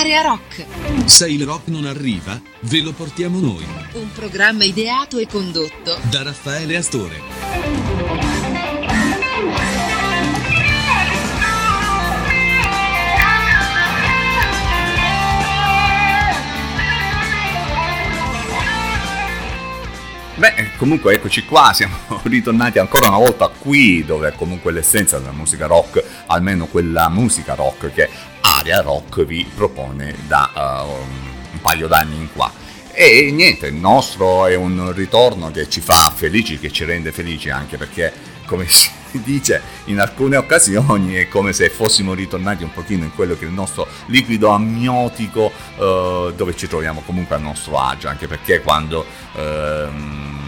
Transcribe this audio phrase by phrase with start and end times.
[0.00, 0.64] Area Rock.
[1.04, 3.66] Se il rock non arriva, ve lo portiamo noi.
[3.92, 8.20] Un programma ideato e condotto da Raffaele Astore.
[20.36, 21.94] Beh, comunque eccoci qua, siamo
[22.24, 27.92] ritornati ancora una volta qui dove comunque l'essenza della musica rock, almeno quella musica rock
[27.92, 28.08] che
[28.70, 30.90] Aria Rock vi propone da uh,
[31.52, 32.52] un paio d'anni in qua.
[32.92, 37.50] E niente, il nostro è un ritorno che ci fa felici, che ci rende felici
[37.50, 38.12] anche perché,
[38.46, 43.36] come si dice in alcune occasioni, è come se fossimo ritornati un pochino in quello
[43.36, 48.28] che è il nostro liquido amniotico uh, dove ci troviamo comunque al nostro agio, anche
[48.28, 49.04] perché quando...
[49.34, 50.39] Uh,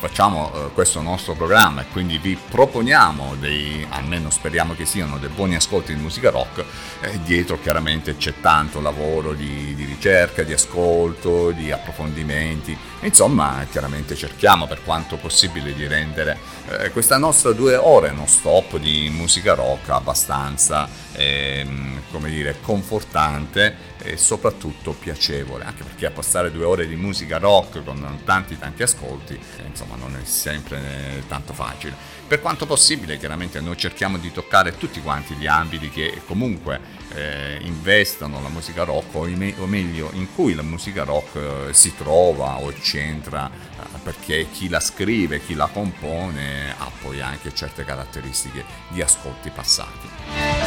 [0.00, 5.28] facciamo eh, questo nostro programma e quindi vi proponiamo dei, almeno speriamo che siano, dei
[5.28, 6.64] buoni ascolti di musica rock,
[7.02, 14.16] eh, dietro chiaramente c'è tanto lavoro di, di, ricerca, di ascolto, di approfondimenti, insomma chiaramente
[14.16, 16.38] cerchiamo per quanto possibile di rendere
[16.70, 23.89] eh, questa nostra due ore non stop di musica rock abbastanza, ehm, come dire, confortante
[24.10, 29.34] e soprattutto piacevole, anche perché passare due ore di musica rock con tanti tanti ascolti,
[29.34, 31.94] eh, insomma non è sempre eh, tanto facile.
[32.26, 36.80] Per quanto possibile chiaramente noi cerchiamo di toccare tutti quanti gli ambiti che comunque
[37.14, 41.72] eh, investono la musica rock o, me- o, meglio in cui la musica rock eh,
[41.72, 47.54] si trova o c'entra eh, perché chi la scrive, chi la compone ha poi anche
[47.54, 50.59] certe caratteristiche di ascolti passati.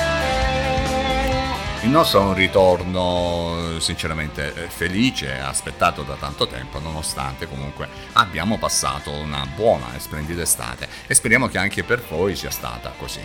[1.84, 8.58] Il nostro è un ritorno sinceramente eh, felice, aspettato da tanto tempo, nonostante comunque abbiamo
[8.58, 13.20] passato una buona e splendida estate e speriamo che anche per voi sia stata così.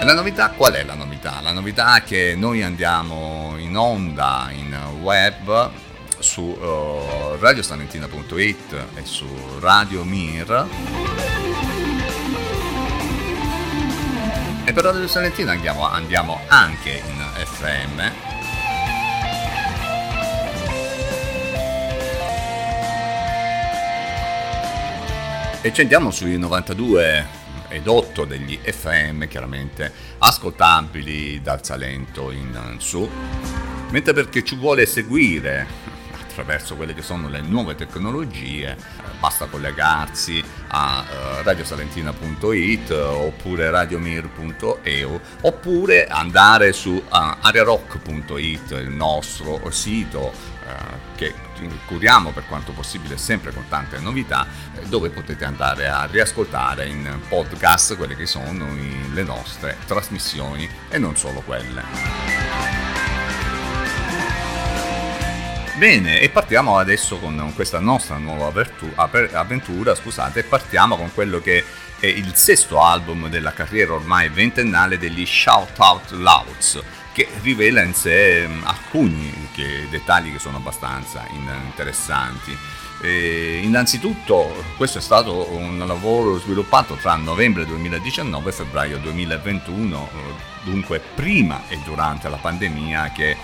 [0.00, 1.40] La novità qual è la novità?
[1.42, 5.70] La novità è che noi andiamo in onda in web
[6.20, 9.26] su uh, radiostalentina.it e su
[9.60, 11.37] Radio Mir
[14.68, 18.00] E per Radio Salentina andiamo, andiamo anche in FM.
[25.62, 27.26] E ci andiamo sui 92
[27.68, 33.08] ed 8 degli FM, chiaramente ascoltabili dal Salento in su.
[33.88, 35.66] Mentre per chi ci vuole seguire
[36.38, 38.76] attraverso quelle che sono le nuove tecnologie,
[39.18, 50.56] basta collegarsi a uh, radiosalentina.it oppure radiomir.eu oppure andare su uh, ariarock.it, il nostro sito
[51.16, 51.32] che
[51.86, 54.46] curiamo per quanto possibile sempre con tante novità
[54.84, 58.66] dove potete andare a riascoltare in podcast quelle che sono
[59.14, 62.77] le nostre trasmissioni e non solo quelle.
[65.78, 68.52] Bene, e partiamo adesso con questa nostra nuova
[68.96, 71.64] avventura, scusate, partiamo con quello che
[72.00, 77.94] è il sesto album della carriera ormai ventennale degli Shout Out Louds, che rivela in
[77.94, 81.24] sé alcuni che, dettagli che sono abbastanza
[81.64, 82.58] interessanti.
[83.00, 90.10] E innanzitutto questo è stato un lavoro sviluppato tra novembre 2019 e febbraio 2021,
[90.64, 93.36] dunque prima e durante la pandemia che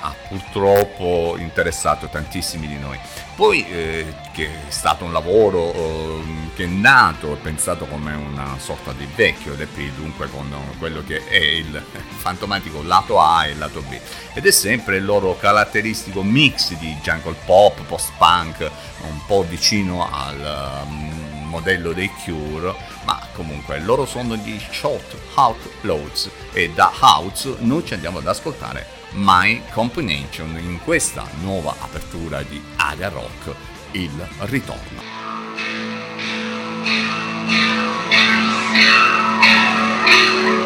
[0.00, 2.98] ha purtroppo interessato tantissimi di noi.
[3.34, 6.22] Poi eh, che è stato un lavoro eh,
[6.54, 11.24] che è nato e pensato come una sorta di vecchio LP, dunque con quello che
[11.26, 11.84] è il
[12.18, 13.98] fantomatico lato A e lato B.
[14.34, 18.70] Ed è sempre il loro caratteristico mix di jungle pop, post-punk,
[19.02, 22.74] un po' vicino al um, modello dei Cure,
[23.04, 28.26] ma comunque loro sono gli Short Out Loads e da House noi ci andiamo ad
[28.26, 33.54] ascoltare My Combination in questa nuova apertura di Area Rock,
[33.92, 35.16] il ritorno.
[38.70, 40.57] Yeah.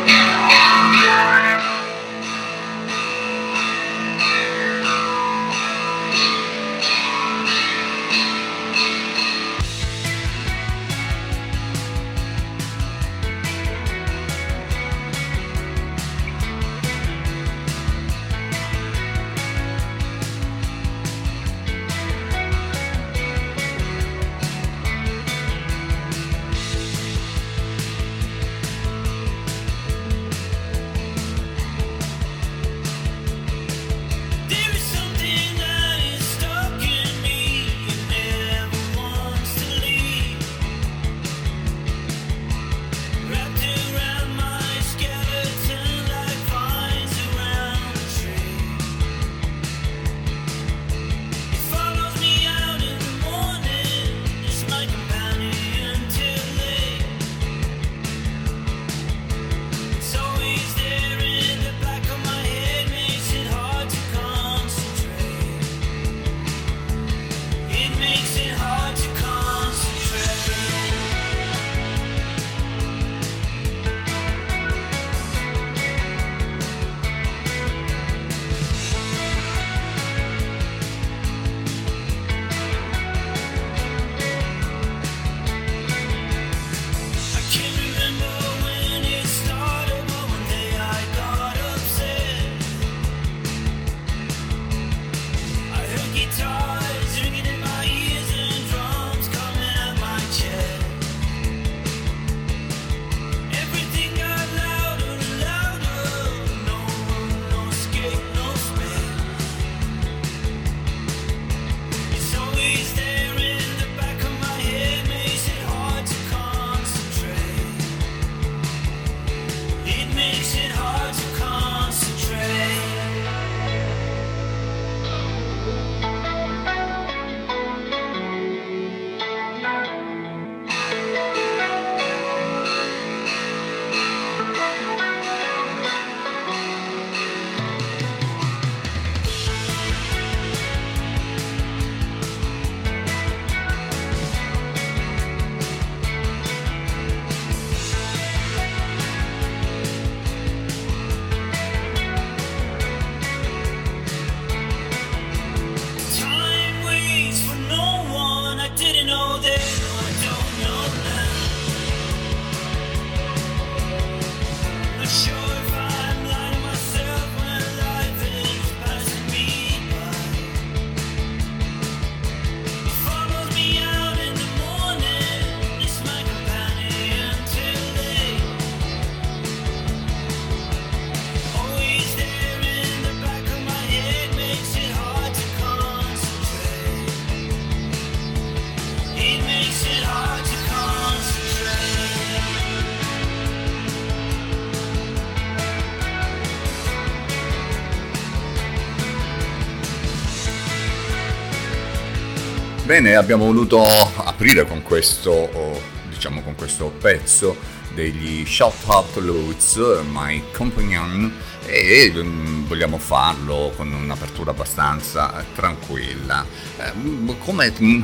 [203.03, 207.57] Bene, abbiamo voluto aprire con questo, diciamo, con questo pezzo
[207.95, 209.77] degli Shot Up Lutz,
[210.09, 216.47] My Companion, e mm, vogliamo farlo con un'apertura abbastanza tranquilla.
[216.79, 216.93] Eh,
[217.39, 218.03] come mm,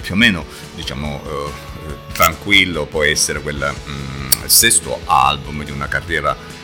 [0.00, 6.34] più o meno, diciamo, eh, tranquillo può essere quel mm, sesto album di una carriera
[6.34, 6.57] eh,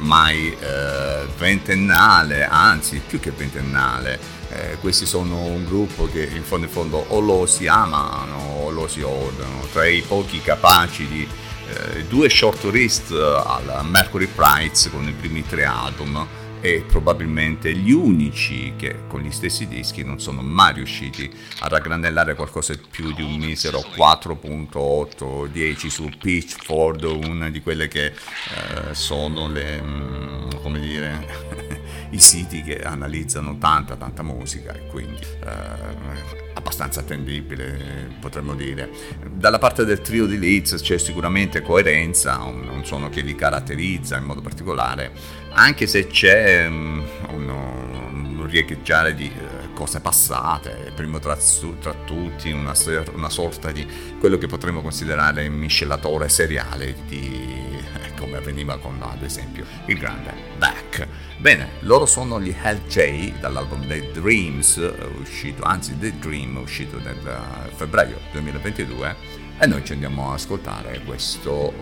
[0.00, 4.18] ormai eh, ventennale, anzi più che ventennale.
[4.52, 8.70] Eh, questi sono un gruppo che in fondo in fondo o lo si amano o
[8.70, 11.28] lo si odiano, tra i pochi capaci di
[11.68, 16.26] eh, due short list al Mercury Prize con i primi tre album
[16.60, 21.30] e probabilmente gli unici che con gli stessi dischi non sono mai riusciti
[21.60, 27.88] a raggranellare qualcosa di più di un misero 4.8 10 su Pitchford, una di quelle
[27.88, 31.26] che eh, sono le, mm, come dire,
[32.10, 38.90] i siti che analizzano tanta tanta musica e quindi eh, abbastanza attendibile potremmo dire.
[39.30, 44.16] Dalla parte del trio di Leeds c'è sicuramente coerenza, un, un suono che li caratterizza
[44.16, 45.12] in modo particolare,
[45.52, 51.36] anche se c'è um, uno, un riecheggiare di uh, cose passate, primo tra,
[51.80, 52.74] tra tutti una,
[53.14, 53.86] una sorta di
[54.18, 57.78] quello che potremmo considerare miscelatore seriale di
[58.20, 61.08] come avveniva con ad esempio il grande Beck.
[61.38, 67.26] Bene, loro sono gli Hell J dall'album The Dreams, uscito, anzi The Dream, uscito nel
[67.26, 69.16] eh, febbraio 2022
[69.58, 71.74] e noi ci andiamo a ascoltare questo oh,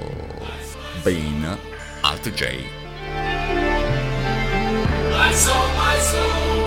[1.02, 1.58] Bane
[2.02, 2.87] Alt J.
[5.10, 6.57] My soul, my soul.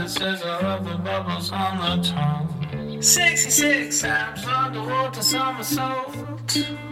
[0.00, 3.02] the scissor of the bubbles on the tongue.
[3.02, 6.89] 66 times underwater somersault.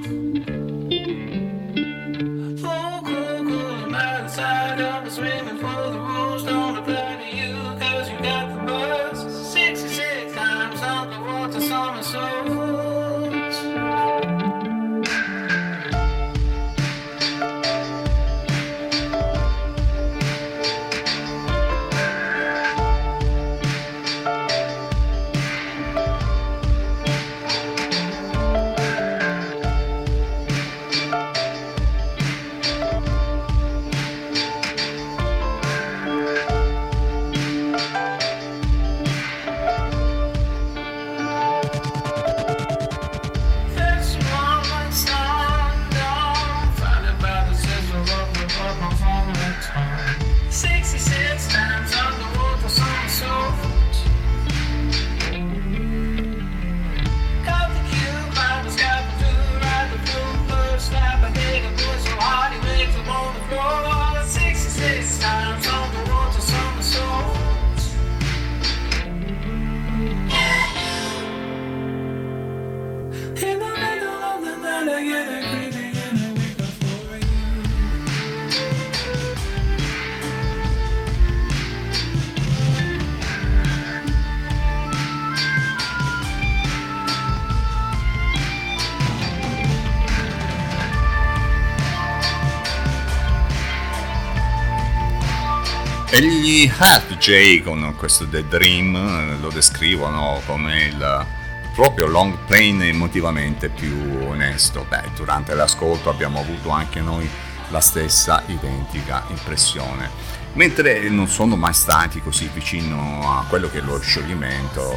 [96.80, 101.26] Heart J con questo The Dream eh, lo descrivono come il
[101.74, 104.86] proprio long plane emotivamente più onesto.
[104.88, 107.28] Beh, durante l'ascolto abbiamo avuto anche noi
[107.70, 110.08] la stessa identica impressione.
[110.52, 114.94] Mentre non sono mai stati così vicino a quello che è lo scioglimento,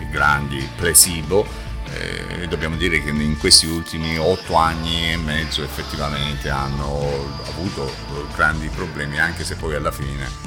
[0.00, 1.46] i grandi Placebo,
[1.94, 7.90] eh, dobbiamo dire che in questi ultimi otto anni e mezzo effettivamente hanno avuto
[8.34, 10.45] grandi problemi anche se poi alla fine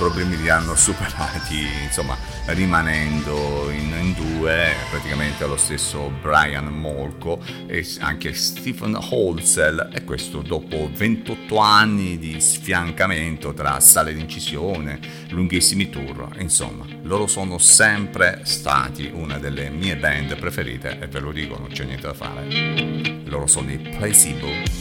[0.00, 2.16] problemi li hanno superati, insomma,
[2.46, 10.40] rimanendo in, in due, praticamente allo stesso Brian Molko e anche Stephen Holzel, e questo
[10.40, 19.10] dopo 28 anni di sfiancamento tra sale d'incisione, lunghissimi tour, insomma, loro sono sempre stati
[19.12, 23.22] una delle mie band preferite e ve lo dico, non c'è niente da fare.
[23.26, 24.79] Loro sono i Placebo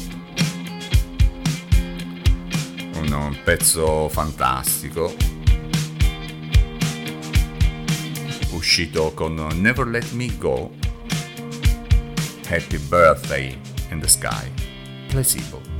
[3.19, 5.13] un pezzo fantastico.
[8.51, 10.71] Uscito con Never Let Me Go
[12.47, 13.57] Happy Birthday
[13.91, 14.51] in the Sky.
[15.07, 15.78] Placebo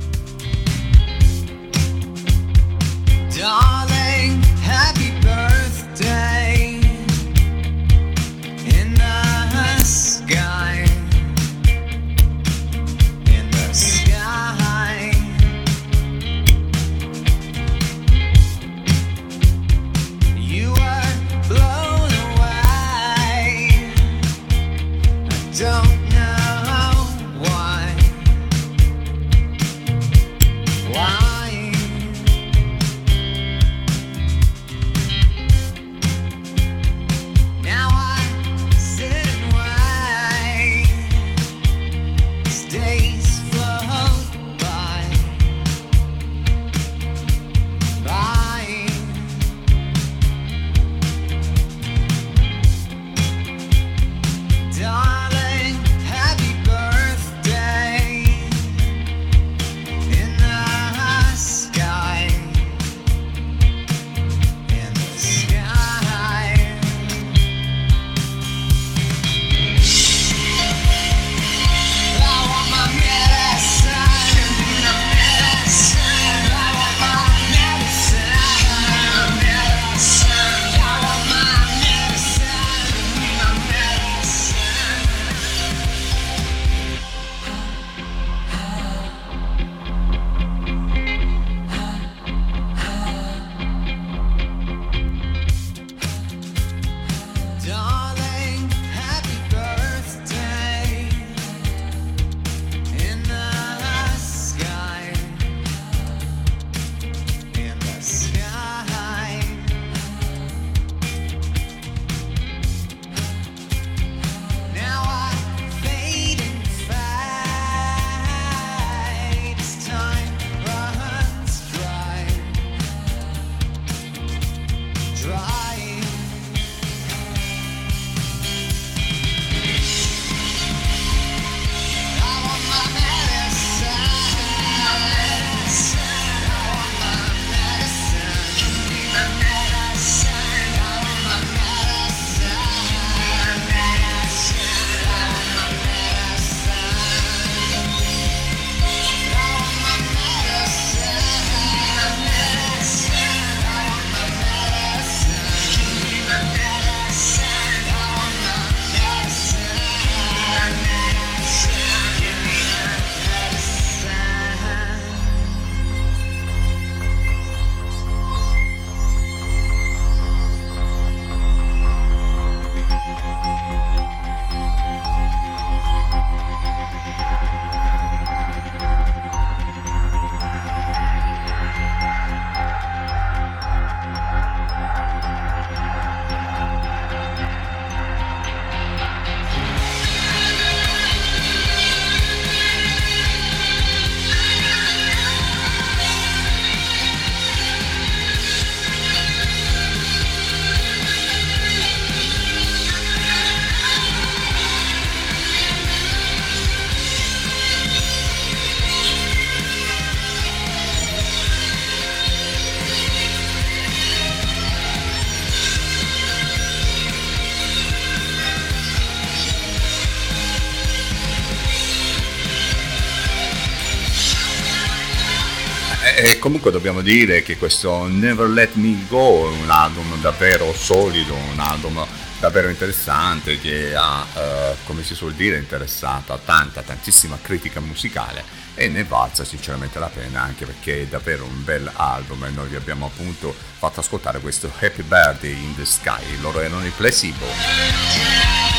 [226.60, 231.58] comunque dobbiamo dire che questo Never Let Me Go è un album davvero solido, un
[231.58, 232.06] album
[232.38, 238.44] davvero interessante che ha, eh, come si suol dire, interessato a tanta, tantissima critica musicale
[238.74, 242.68] e ne valsa sinceramente la pena anche perché è davvero un bel album e noi
[242.68, 248.69] vi abbiamo appunto fatto ascoltare questo Happy Birthday in the Sky, loro erano i Placebo.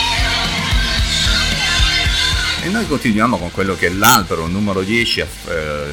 [2.63, 5.25] E noi continuiamo con quello che è l'album numero 10, eh,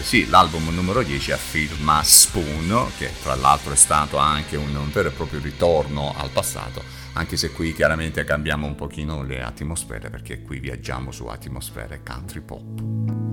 [0.03, 4.91] sì, l'album numero 10 a firma Spoon, che tra l'altro è stato anche un, un
[4.93, 6.83] vero e proprio ritorno al passato,
[7.15, 12.41] anche se qui chiaramente cambiamo un pochino le atmosfere, perché qui viaggiamo su atmosfere country
[12.41, 13.28] pop.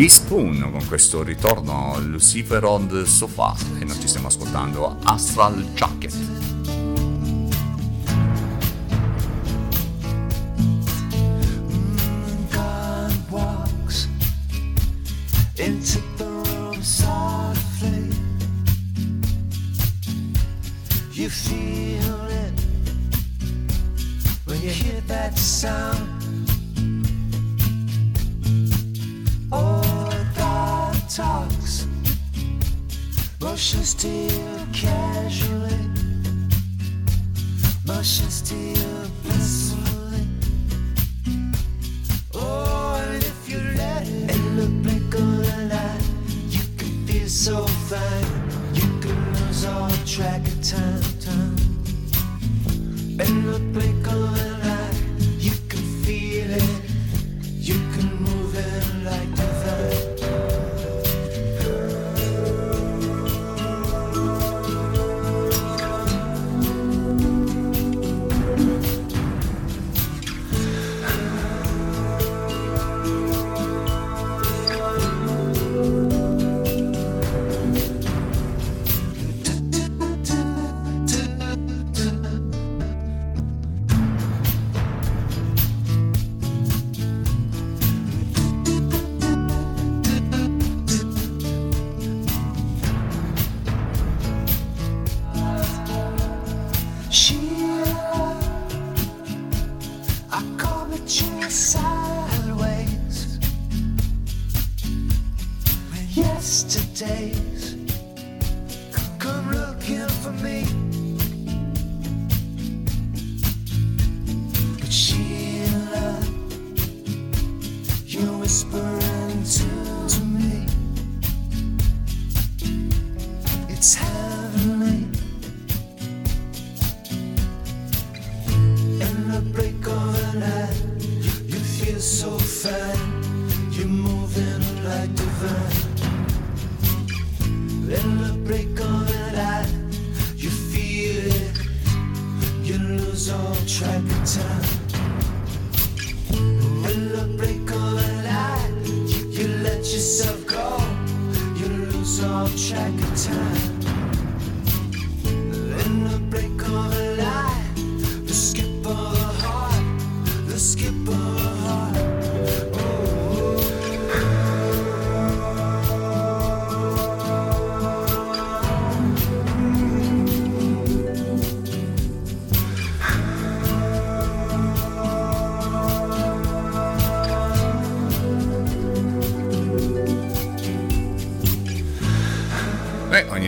[0.00, 5.62] Gli Spoon con questo ritorno Lucifer on the Sofa e noi ci stiamo ascoltando Astral
[5.74, 6.49] Jacket.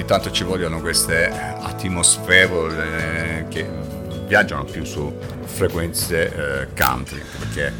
[0.04, 3.68] Tanto ci vogliono queste atmosfere eh, che
[4.26, 7.72] viaggiano più su frequenze eh, country, perché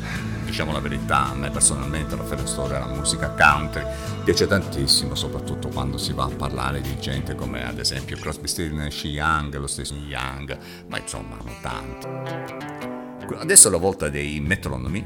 [0.45, 3.83] diciamo la verità, a me personalmente la storia della musica country
[4.23, 9.03] piace tantissimo, soprattutto quando si va a parlare di gente come ad esempio Crosby, Stills,
[9.05, 10.59] Young, lo stesso Young,
[10.89, 13.39] ma insomma non tanto.
[13.39, 15.03] Adesso è la volta dei metronomi.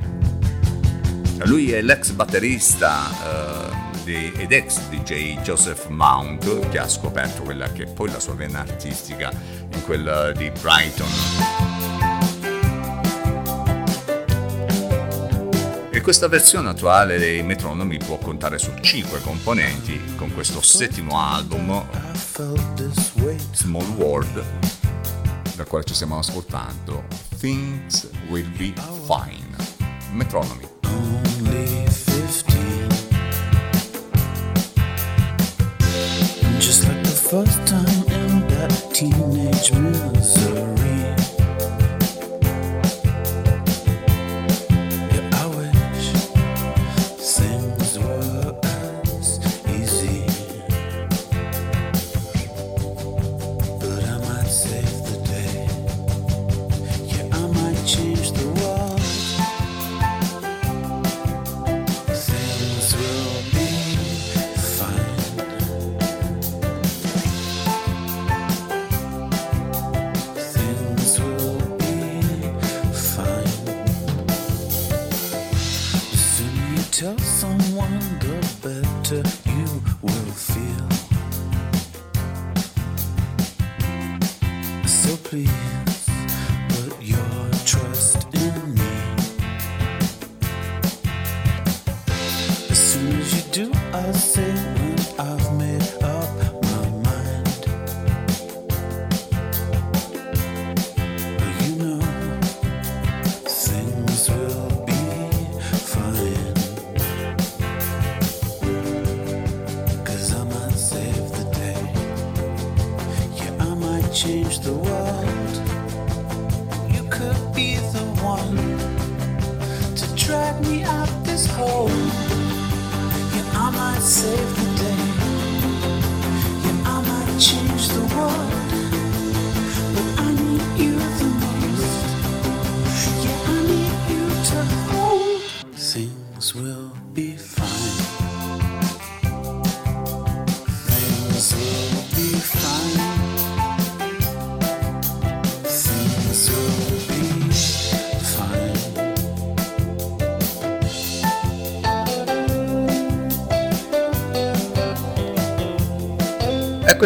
[1.45, 3.76] Lui è l'ex batterista
[4.07, 8.35] di, ed ex DJ Joseph Mount che ha scoperto quella che è poi la sua
[8.35, 11.09] vena artistica in quella di Brighton.
[15.91, 21.85] E questa versione attuale dei metronomi può contare su 5 componenti con questo settimo album
[23.53, 24.45] Small World
[25.57, 27.05] dal quale ci stiamo ascoltando
[27.39, 28.75] Things Will Be
[29.07, 29.57] Fine
[30.13, 30.76] Metronomi
[37.31, 40.56] first time in that teenage misery.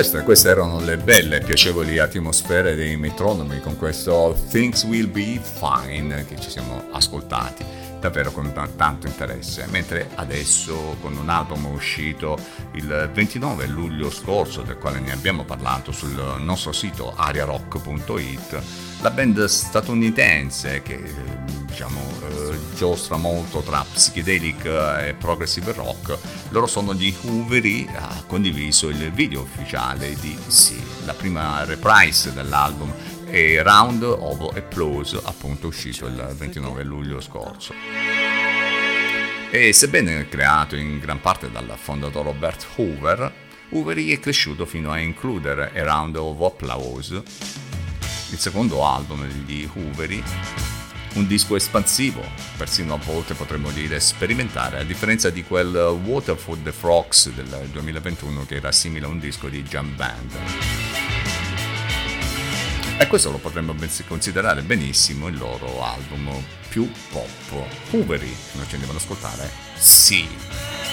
[0.01, 5.39] Queste, queste erano le belle e piacevoli atmosfere dei metronomi con questo Things Will Be
[5.39, 7.63] Fine che ci siamo ascoltati
[8.01, 9.67] davvero con tanto interesse.
[9.69, 12.39] Mentre adesso con un album uscito
[12.73, 18.63] il 29 luglio scorso, del quale ne abbiamo parlato sul nostro sito ariarock.it,
[19.03, 20.99] la band statunitense che
[22.81, 26.17] giostra molto tra psychedelic e progressive rock,
[26.49, 32.91] loro sono gli Hooveri, ha condiviso il video ufficiale di Sì, la prima reprise dell'album
[33.27, 37.75] e Round of Applause appunto uscito il 29 luglio scorso.
[39.51, 43.31] E sebbene creato in gran parte dal fondatore Robert Hoover,
[43.73, 47.23] Hooveri è cresciuto fino a includere A Round of Applause,
[48.31, 50.80] il secondo album degli Hooveri,
[51.15, 52.23] un disco espansivo,
[52.57, 57.69] persino a volte potremmo dire sperimentare, a differenza di quel Water for the Frogs del
[57.71, 60.33] 2021 che era simile a un disco di jam band.
[62.99, 63.75] E questo lo potremmo
[64.07, 66.31] considerare benissimo il loro album
[66.69, 67.67] più pop.
[67.93, 69.51] Hooveri, noi ci andiamo ad ascoltare?
[69.75, 70.90] Sì.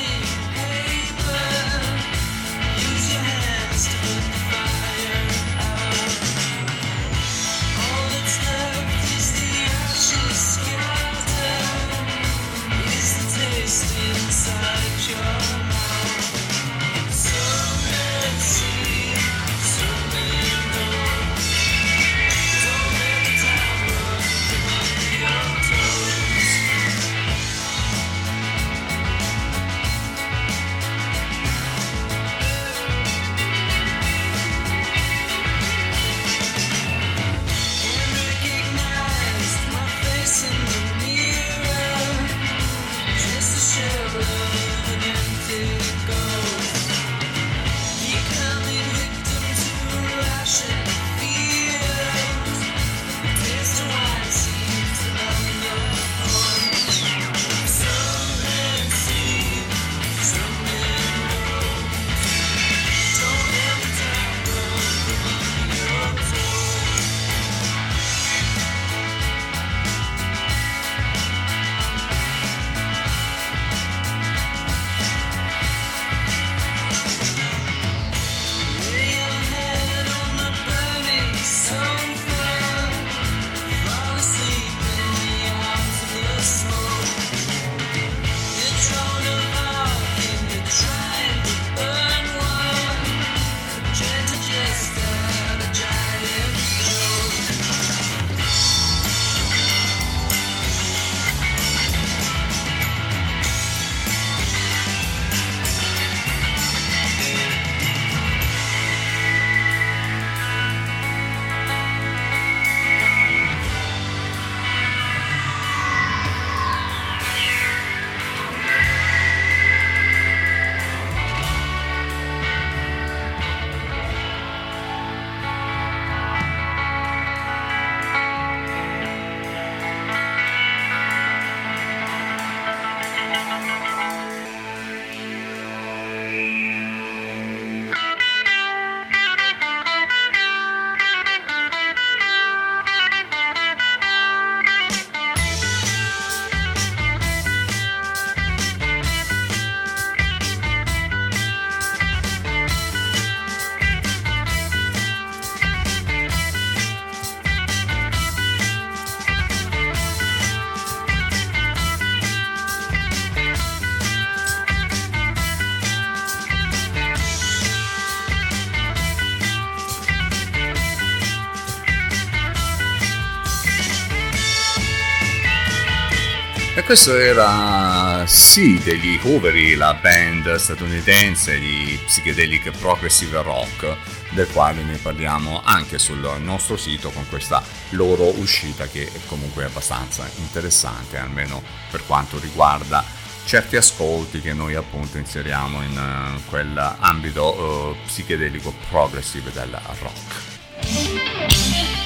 [176.88, 183.93] Questo era sì degli Hooveri, la band statunitense di psychedelic progressive rock,
[184.30, 189.65] del quale ne parliamo anche sul nostro sito con questa loro uscita che è comunque
[189.65, 193.04] abbastanza interessante, almeno per quanto riguarda
[193.43, 195.97] certi ascolti che noi appunto inseriamo in
[196.38, 200.56] uh, quell'ambito uh, psichedelico progressive del rock.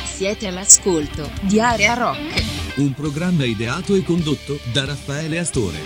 [0.03, 5.79] Siete all'ascolto di Area Rock, un programma ideato e condotto da Raffaele Astore.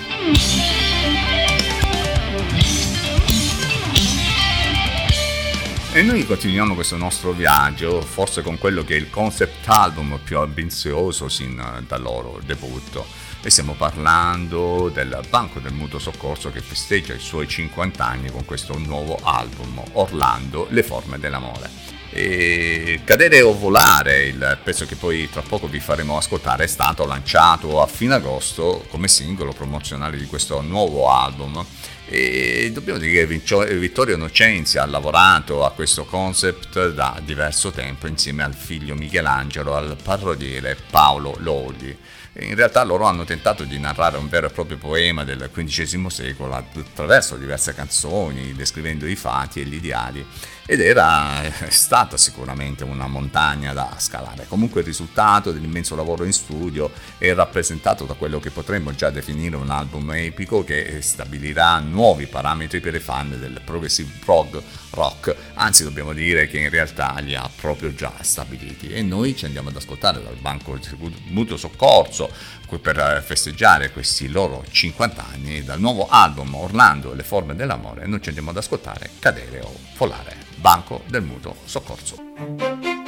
[5.92, 10.38] E noi continuiamo questo nostro viaggio, forse con quello che è il concept album più
[10.38, 13.06] ambizioso sin dal loro debutto.
[13.42, 18.44] E stiamo parlando del Banco del Mutuo Soccorso che festeggia i suoi 50 anni con
[18.44, 21.95] questo nuovo album, Orlando, Le forme dell'amore.
[22.18, 27.06] E Cadere o volare, il pezzo che poi tra poco vi faremo ascoltare, è stato
[27.06, 31.64] lanciato a fine agosto come singolo promozionale di questo nuovo album
[32.08, 38.44] e dobbiamo dire che Vittorio Nocenzi ha lavorato a questo concept da diverso tempo insieme
[38.44, 41.98] al figlio Michelangelo, al parodiere Paolo Lodi.
[42.38, 46.54] In realtà loro hanno tentato di narrare un vero e proprio poema del XV secolo
[46.54, 50.26] attraverso diverse canzoni, descrivendo i fatti e gli ideali
[50.68, 54.46] ed era stata sicuramente una montagna da scalare.
[54.48, 59.56] Comunque il risultato dell'immenso lavoro in studio è rappresentato da quello che potremmo già definire
[59.56, 64.62] un album epico che stabilirà nuovi parametri per i fan del progressive prog
[64.96, 69.46] rock, anzi dobbiamo dire che in realtà li ha proprio già stabiliti e noi ci
[69.46, 72.32] andiamo ad ascoltare dal banco di mutuo soccorso
[72.80, 78.22] per festeggiare questi loro 50 anni dal nuovo album Orlando e le forme dell'amore noi
[78.22, 80.36] ci andiamo ad ascoltare Cadere o Volare.
[80.56, 83.05] Banco del Mutuo Soccorso.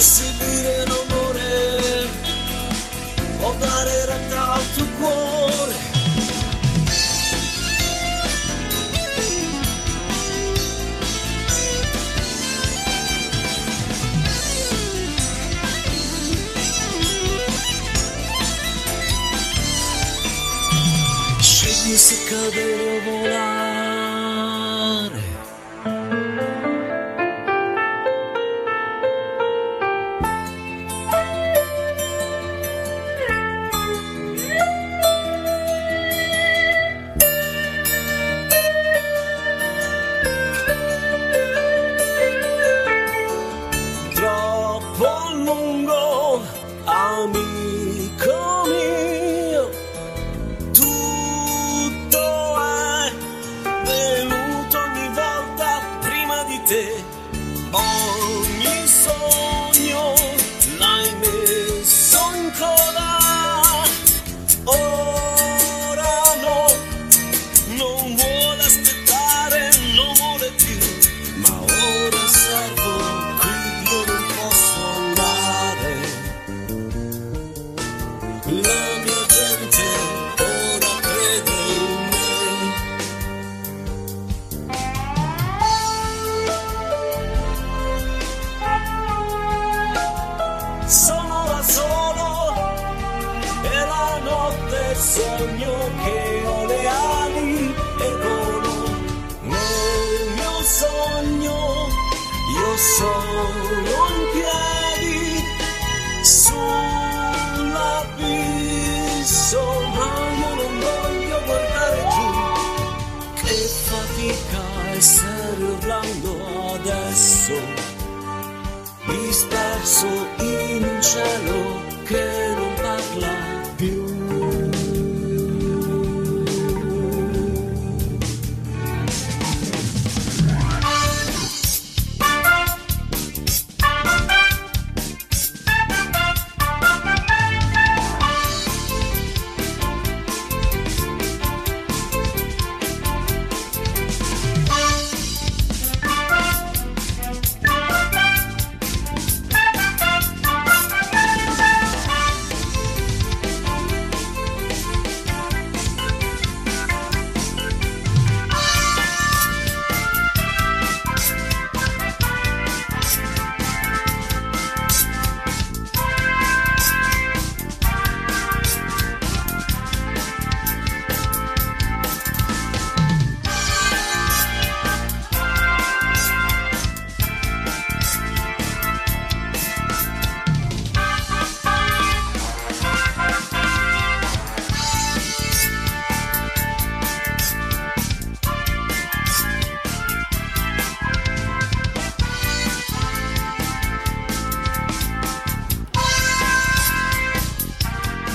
[0.00, 0.33] see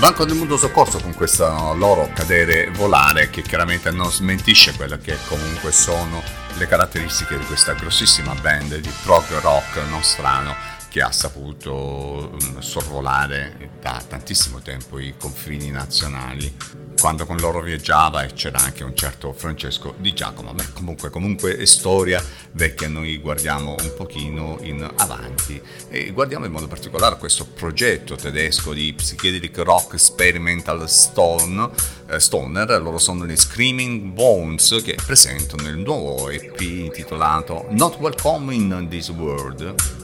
[0.09, 1.45] Banco del Mundo Soccorso con questo
[1.75, 6.23] loro cadere volare che chiaramente non smentisce quelle che comunque sono
[6.57, 10.55] le caratteristiche di questa grossissima band di prog rock nostrano
[10.89, 16.51] che ha saputo mm, sorvolare da tantissimo tempo i confini nazionali
[16.99, 20.53] quando con loro viaggiava e c'era anche un certo Francesco Di Giacomo.
[20.53, 22.21] Beh, comunque, comunque è storia
[22.51, 25.61] vecchia noi guardiamo un pochino in avanti.
[25.89, 31.69] E guardiamo in modo particolare questo progetto tedesco di psychedelic rock experimental stone,
[32.09, 32.81] eh, stoner.
[32.81, 39.09] Loro sono gli Screaming Bones che presentano il nuovo EP intitolato Not Welcome in This
[39.09, 39.98] World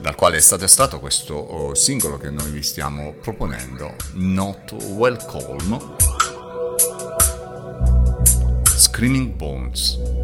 [0.00, 5.78] dal quale è stato estratto questo oh, singolo che noi vi stiamo proponendo, Not Welcome,
[8.64, 10.19] Screaming Bones.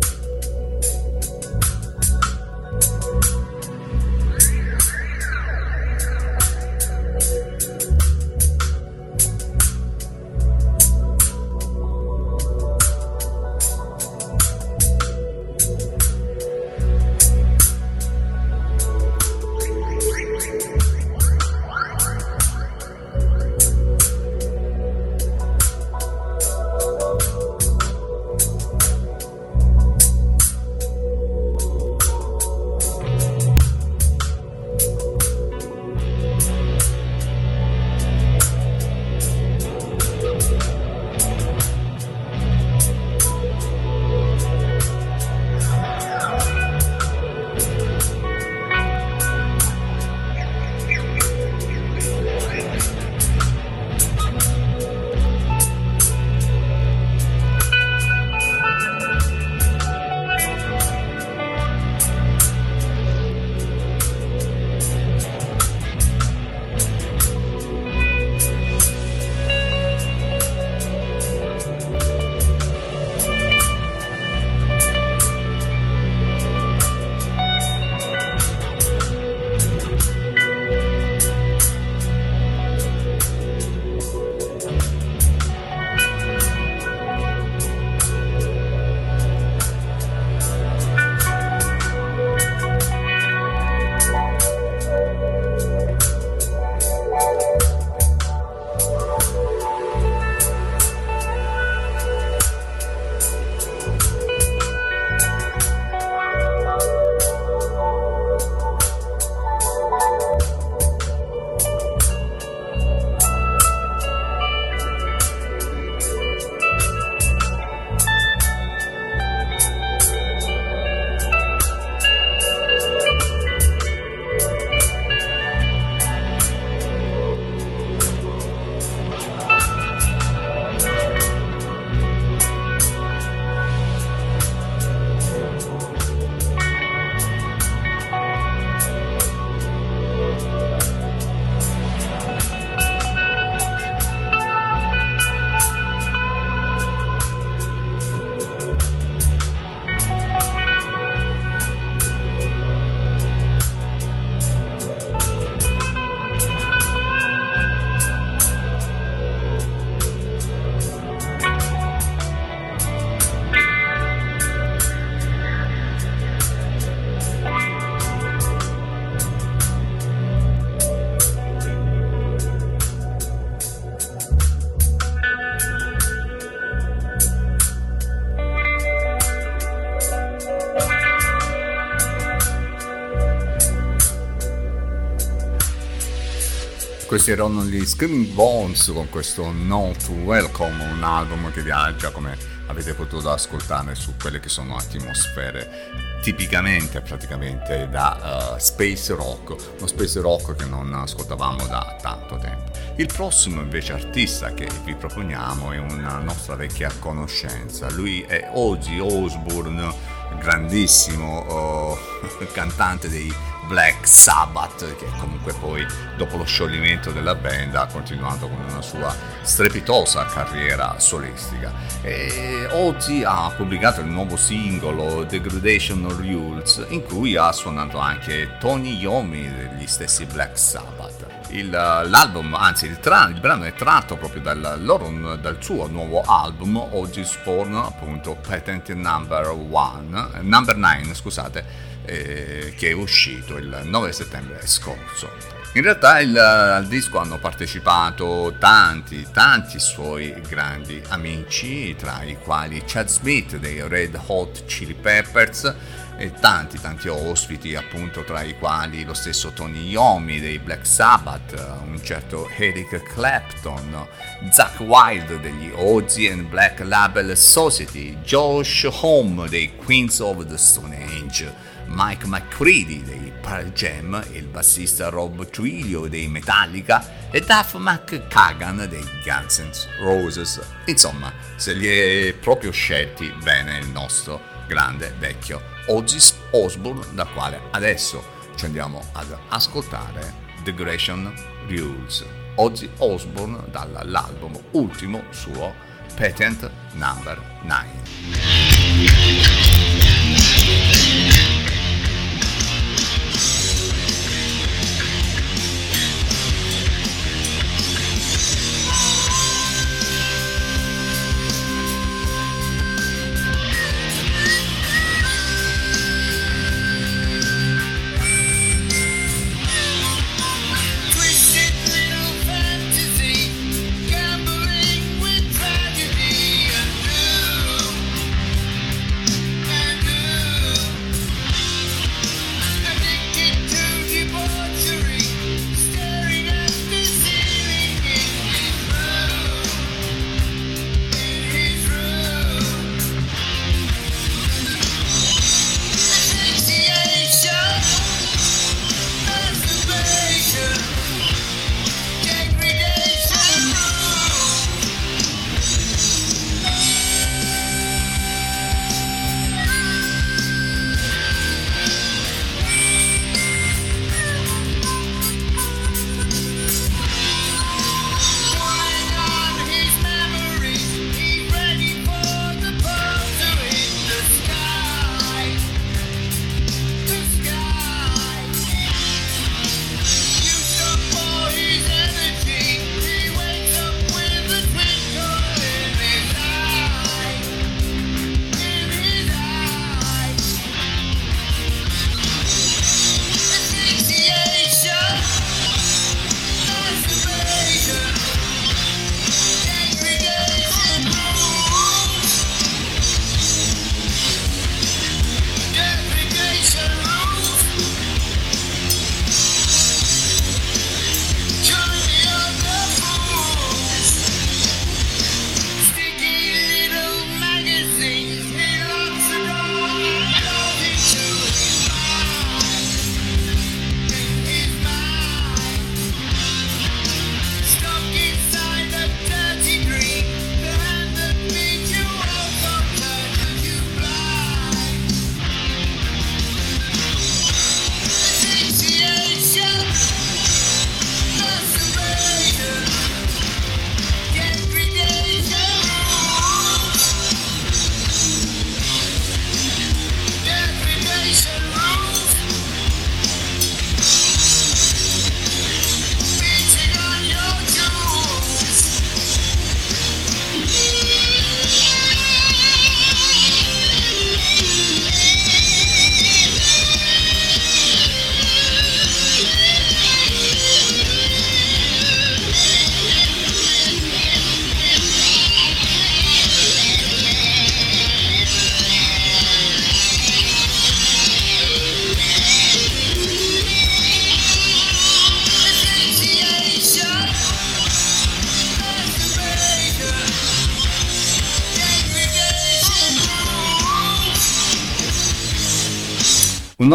[187.16, 192.36] Questi erano gli Screaming Bones con questo Not Welcome, un album che viaggia come
[192.66, 199.86] avete potuto ascoltare su quelle che sono atmosfere tipicamente praticamente da uh, space rock, uno
[199.86, 202.70] space rock che non ascoltavamo da tanto tempo.
[202.96, 208.98] Il prossimo invece artista che vi proponiamo è una nostra vecchia conoscenza, lui è Ozzy
[208.98, 209.90] Osbourne,
[210.38, 211.96] grandissimo uh,
[212.52, 213.32] cantante dei
[213.66, 215.84] Black Sabbath, che comunque poi
[216.16, 221.72] dopo lo scioglimento della band ha continuato con una sua strepitosa carriera solistica.
[222.02, 228.96] E Ozzy ha pubblicato il nuovo singolo Degradation Rules, in cui ha suonato anche Tony
[228.96, 231.26] Yomi degli stessi Black Sabbath.
[231.48, 236.22] Il, l'album, anzi il, tra, il, brano è tratto proprio dal, loro, dal suo nuovo
[236.22, 243.80] album, oggi Spawn, appunto Patent Number 1, Number 9, scusate, eh, che è uscito il
[243.84, 245.30] 9 settembre scorso.
[245.74, 252.82] In realtà il, al disco hanno partecipato tanti, tanti suoi grandi amici, tra i quali
[252.86, 255.74] Chad Smith dei Red Hot Chili Peppers
[256.16, 261.52] e tanti tanti ospiti appunto tra i quali lo stesso Tony Yomi dei Black Sabbath,
[261.84, 264.06] un certo Eric Clapton,
[264.50, 270.96] Zach Wild degli Ozzy and Black Label Society, Josh Home dei Queens of the Stone
[270.96, 271.52] Age,
[271.88, 279.04] Mike McCready dei Pearl Jam, il bassista Rob Trujillo dei Metallica e Duff McKagan dei
[279.24, 279.70] Guns N'
[280.00, 280.60] Roses.
[280.86, 287.60] Insomma, se li è proprio scelti bene il nostro grande vecchio Ozzy Osbourne, da quale
[287.70, 291.32] adesso ci andiamo ad ascoltare The Gresham
[291.68, 292.24] Rules.
[292.56, 295.72] Ozzy Osbourne dall'album ultimo suo
[296.14, 299.75] Patent Number 9.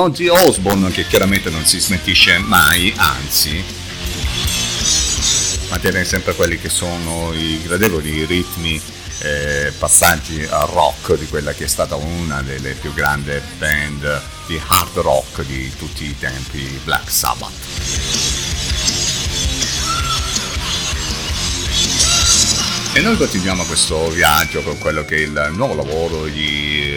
[0.02, 3.64] Ozzy Osbourne che chiaramente non si smentisce mai, anzi,
[5.70, 8.82] mantiene sempre quelli che sono i gradevoli ritmi
[9.20, 14.60] eh, passaggi a rock di quella che è stata una delle più grandi band di
[14.70, 18.32] hard rock di tutti i tempi, Black Sabbath.
[22.94, 26.91] E noi continuiamo questo viaggio con quello che è il nuovo lavoro di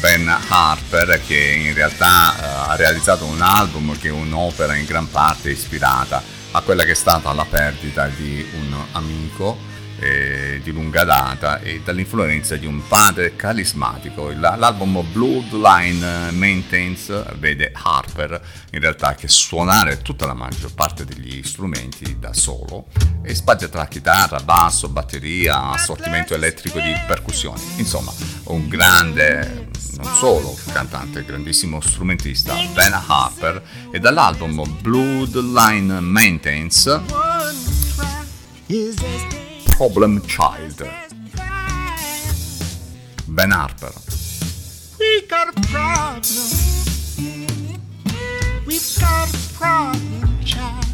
[0.00, 5.08] Ben Harper che in realtà uh, ha realizzato un album che è un'opera in gran
[5.08, 9.70] parte ispirata a quella che è stata la perdita di un amico
[10.02, 14.30] eh, di lunga data e dall'influenza di un padre carismatico.
[14.32, 22.18] L'album Bloodline Maintenance vede Harper in realtà che suonare tutta la maggior parte degli strumenti
[22.18, 22.86] da solo
[23.22, 27.60] e spazia tra chitarra, basso, batteria, assortimento elettrico di percussioni.
[27.76, 28.12] Insomma,
[28.44, 37.00] un grande non solo cantante, grandissimo strumentista, Ben Harper, e dall'album Bloodline Maintenance
[39.76, 40.88] Problem Child.
[43.26, 43.92] Ben Harper.
[48.72, 50.86] We've got a problem, child.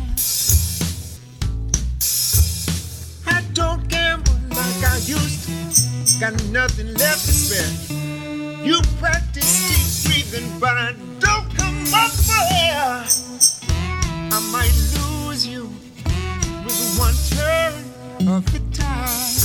[3.24, 6.18] I don't gamble like I used to.
[6.18, 8.66] Got nothing left to spend.
[8.66, 13.07] You practice deep breathing, but I don't come up for air.
[14.33, 15.70] I might lose you
[16.64, 17.74] with one turn
[18.29, 19.38] of the tide.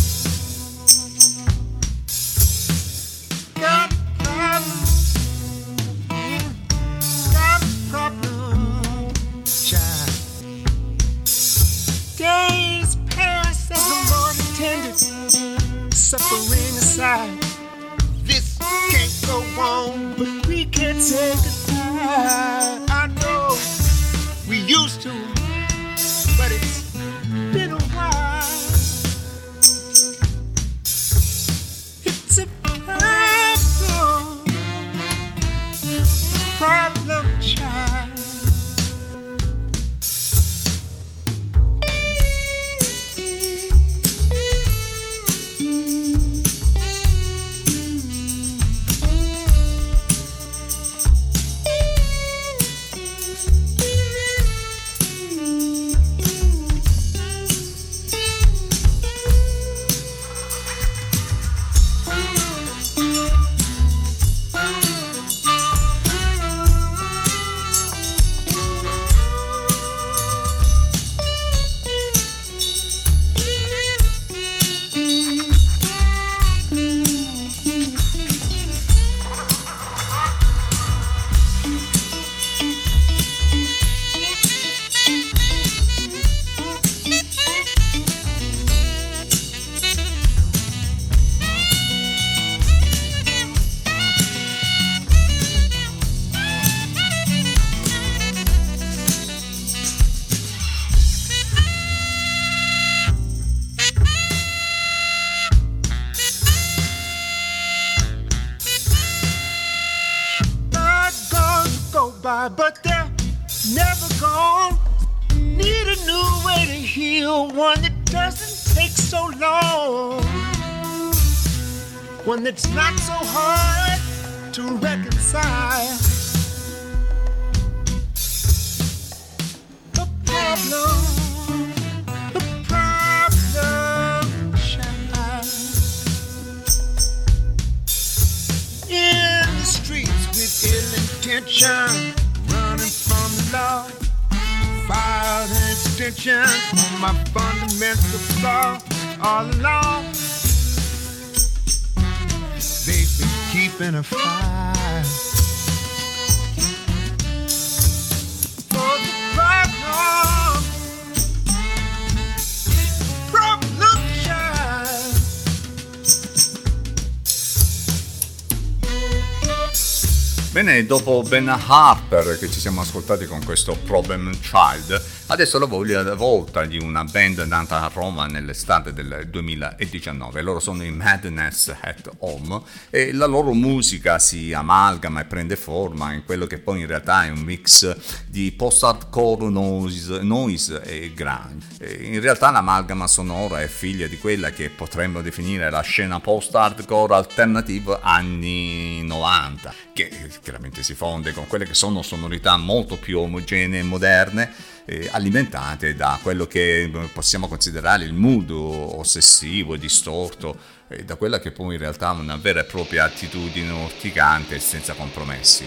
[170.86, 175.02] Dopo Ben Harper che ci siamo ascoltati con questo Problem Child,
[175.34, 180.44] Adesso la voglio volta di una band nata a Roma nell'estate del 2019.
[180.44, 182.62] Loro sono i Madness at Home
[182.92, 187.26] e la loro musica si amalgama e prende forma in quello che poi in realtà
[187.26, 192.02] è un mix di post-hardcore noise, noise e grunge.
[192.02, 197.98] In realtà l'amalgama sonora è figlia di quella che potremmo definire la scena post-hardcore alternative
[198.04, 200.12] anni 90, che
[200.44, 204.54] chiaramente si fonde con quelle che sono sonorità molto più omogenee e moderne
[204.86, 210.58] eh, alimentate da quello che possiamo considerare il mood ossessivo, distorto,
[210.88, 214.60] eh, da quella che poi in realtà è una vera e propria attitudine orticante e
[214.60, 215.66] senza compromessi.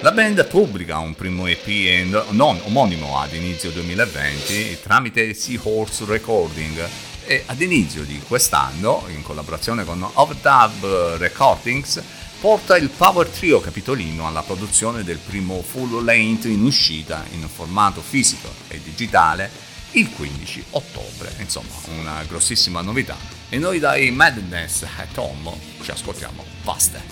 [0.00, 6.88] La band pubblica un primo EP non omonimo ad inizio 2020 tramite Seahorse Recording
[7.24, 12.02] e ad inizio di quest'anno, in collaborazione con Overdub Recordings,
[12.42, 18.00] porta il Power Trio capitolino alla produzione del primo full length in uscita in formato
[18.00, 19.48] fisico e digitale
[19.92, 21.32] il 15 ottobre.
[21.38, 23.16] Insomma, una grossissima novità.
[23.48, 27.02] E noi dai Madness at Home ci ascoltiamo Faster.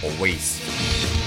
[0.00, 1.21] Always.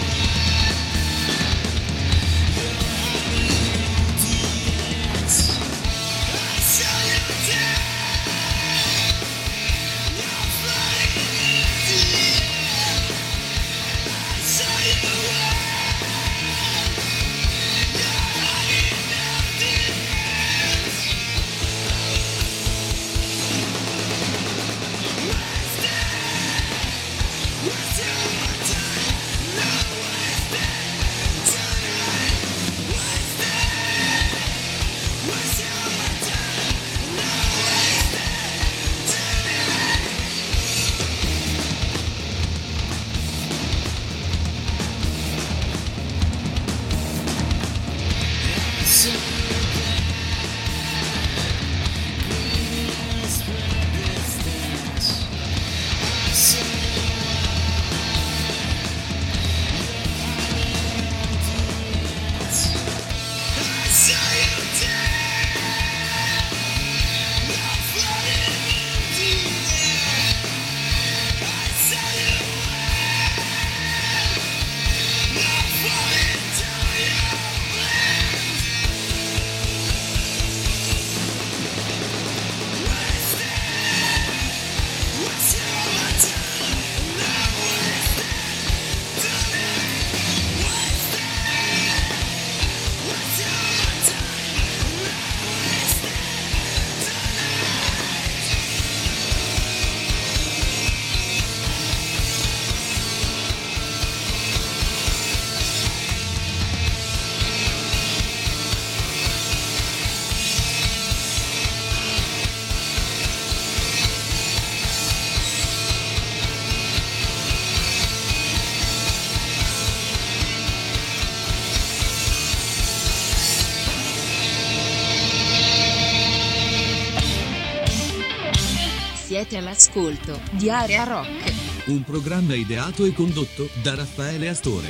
[129.75, 131.53] All'ascolto di Area Rock.
[131.87, 134.87] Un programma ideato e condotto da Raffaele Astore.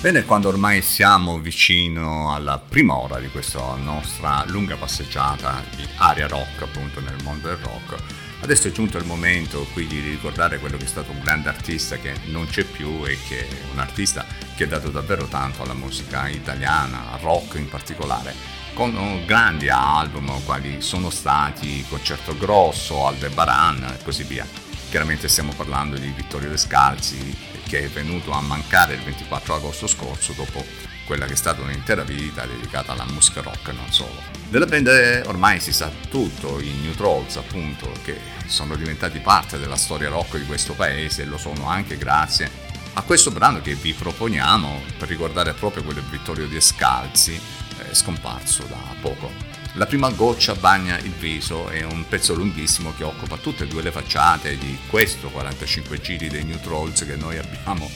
[0.00, 6.28] Bene, quando ormai siamo vicino alla prima ora di questa nostra lunga passeggiata di Area
[6.28, 7.96] Rock, appunto nel mondo del rock,
[8.42, 11.96] adesso è giunto il momento qui di ricordare quello che è stato un grande artista
[11.96, 14.24] che non c'è più e che è un artista
[14.54, 20.82] che ha dato davvero tanto alla musica italiana, rock in particolare con grandi album quali
[20.82, 24.46] sono stati Concerto Grosso, Aldebaran e così via.
[24.90, 27.34] Chiaramente stiamo parlando di Vittorio Descalzi
[27.66, 30.62] che è venuto a mancare il 24 agosto scorso dopo
[31.06, 34.20] quella che è stata un'intera vita dedicata alla musica rock e non solo.
[34.50, 39.76] Della band ormai si sa tutto, i New Trolls appunto, che sono diventati parte della
[39.76, 42.66] storia rock di questo paese e lo sono anche grazie
[42.98, 47.55] a questo brano che vi proponiamo per ricordare proprio quello di Vittorio Descalzi è
[47.96, 49.32] scomparso da poco.
[49.72, 53.82] La prima goccia bagna il viso è un pezzo lunghissimo che occupa tutte e due
[53.82, 57.90] le facciate di questo 45 giri dei New Trolls che noi abbiamo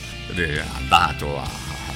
[0.75, 1.49] andato a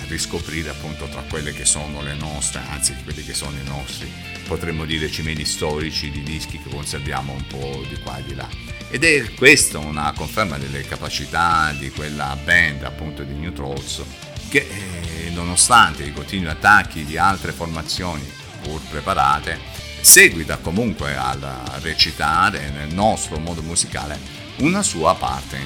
[0.07, 4.11] riscoprire appunto tra quelle che sono le nostre, anzi quelli che sono i nostri,
[4.47, 8.47] potremmo dire cimeli storici di dischi che conserviamo un po' di qua e di là.
[8.89, 14.03] Ed è questa una conferma delle capacità di quella band appunto di New Trolls
[14.47, 18.23] che eh, nonostante i continui attacchi di altre formazioni
[18.63, 19.59] pur preparate,
[20.01, 21.35] seguita comunque a
[21.81, 24.17] recitare nel nostro modo musicale
[24.57, 25.59] una sua parte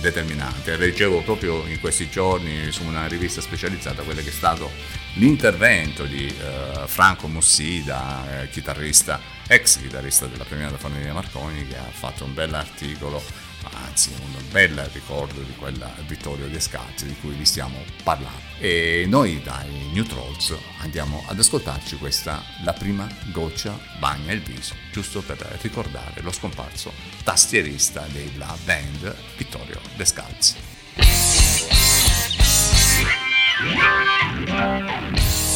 [0.00, 0.76] determinante.
[0.76, 4.70] Leggevo proprio in questi giorni su una rivista specializzata quello che è stato
[5.14, 11.90] l'intervento di eh, Franco Mussida, eh, chitarrista, ex chitarrista della premiata famiglia Marconi, che ha
[11.90, 13.20] fatto un bell'articolo
[13.72, 18.42] anzi un bel ricordo di quella vittoria di Scalzi di cui vi stiamo parlando.
[18.58, 24.74] E noi dai New Trolls andiamo ad ascoltarci questa La prima goccia bagna il viso,
[24.92, 26.92] giusto per ricordare lo scomparso
[27.22, 30.54] tastierista della band Vittorio Descalzi.
[34.80, 35.47] è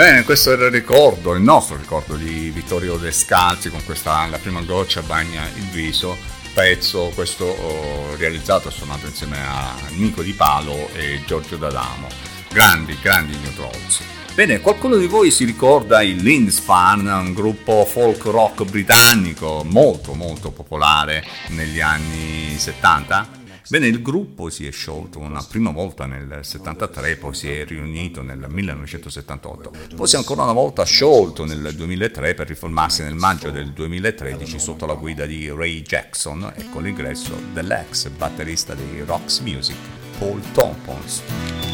[0.00, 4.62] Ebbene, questo era il ricordo, il nostro ricordo di Vittorio Descalzi con questa La prima
[4.62, 6.16] goccia bagna il viso,
[6.54, 12.08] pezzo questo oh, realizzato e suonato insieme a Nico Di Palo e Giorgio D'Adamo.
[12.50, 14.00] Grandi, grandi New Trolls.
[14.32, 20.50] Bene, qualcuno di voi si ricorda i Lindisfarne, un gruppo folk rock britannico molto molto
[20.50, 23.39] popolare negli anni 70?
[23.70, 28.20] Bene, il gruppo si è sciolto una prima volta nel 73, poi si è riunito
[28.20, 33.52] nel 1978, poi si è ancora una volta sciolto nel 2003 per riformarsi nel maggio
[33.52, 39.38] del 2013 sotto la guida di Ray Jackson e con l'ingresso dell'ex batterista dei Rocks
[39.38, 39.76] Music,
[40.18, 41.69] Paul Tompkins.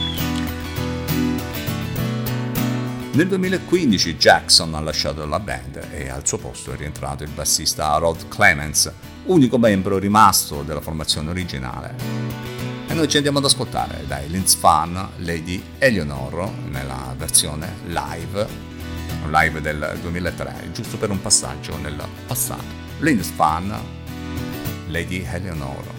[3.17, 7.97] Nel 2015 Jackson ha lasciato la band e al suo posto è rientrato il bassista
[7.97, 8.93] Rod Clemens,
[9.25, 11.95] unico membro rimasto della formazione originale.
[12.87, 18.47] E noi ci andiamo ad ascoltare dai Linz Fan Lady Eleanor nella versione live,
[19.31, 22.65] live del 2003, giusto per un passaggio nel passato.
[22.99, 23.75] Linz Fan
[24.89, 25.96] Lady Eleanor.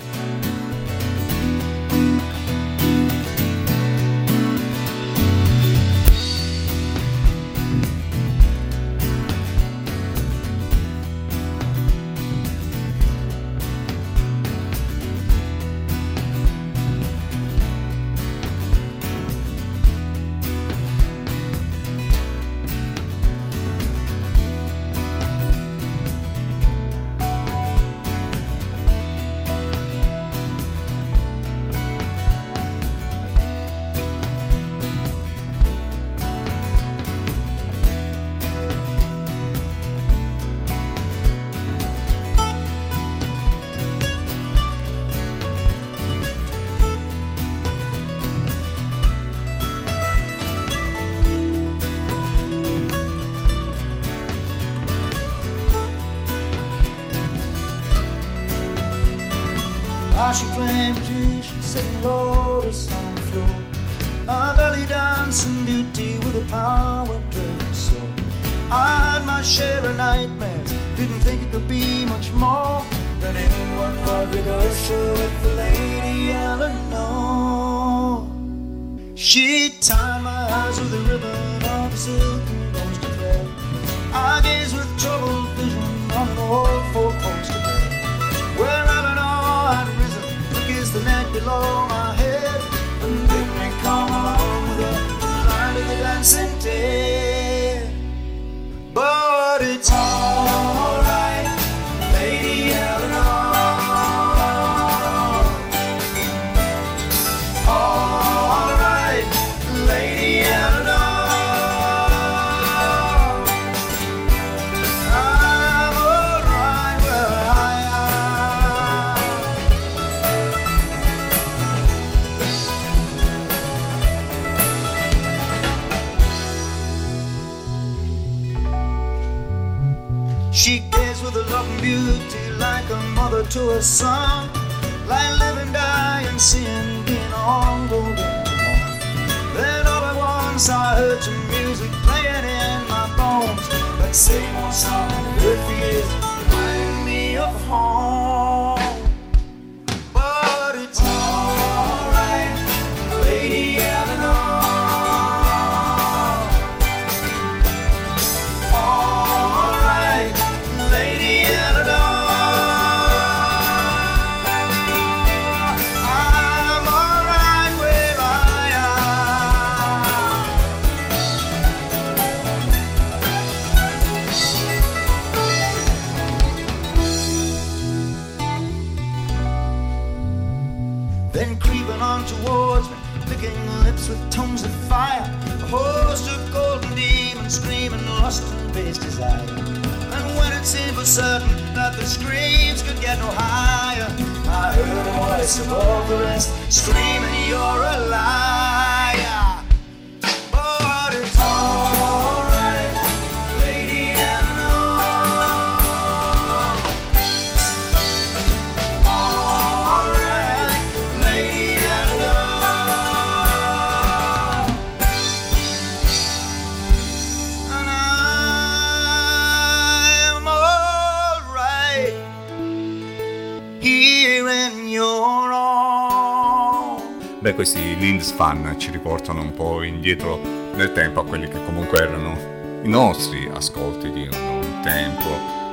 [227.47, 230.37] Beh, questi Linds fan ci riportano un po' indietro
[230.73, 235.29] nel tempo a quelli che comunque erano i nostri ascolti di un tempo,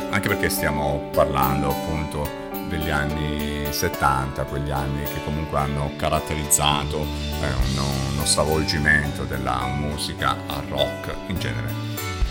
[0.09, 2.31] anche perché stiamo parlando appunto
[2.69, 10.37] degli anni 70, quegli anni che comunque hanno caratterizzato eh, uno, uno stravolgimento della musica
[10.47, 11.73] a rock in genere.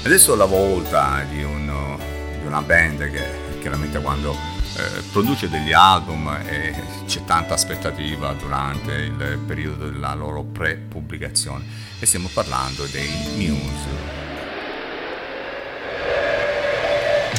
[0.04, 1.98] Adesso la volta di, un,
[2.40, 6.74] di una band che chiaramente quando eh, produce degli album e
[7.06, 11.66] c'è tanta aspettativa durante il periodo della loro pre-pubblicazione
[12.00, 14.22] e stiamo parlando dei Muse.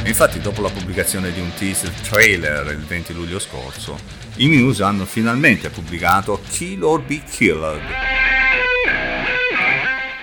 [0.06, 3.98] Infatti dopo la pubblicazione di un teaser trailer il 20 luglio scorso,
[4.36, 8.13] i Muse hanno finalmente pubblicato Kill or Be Killed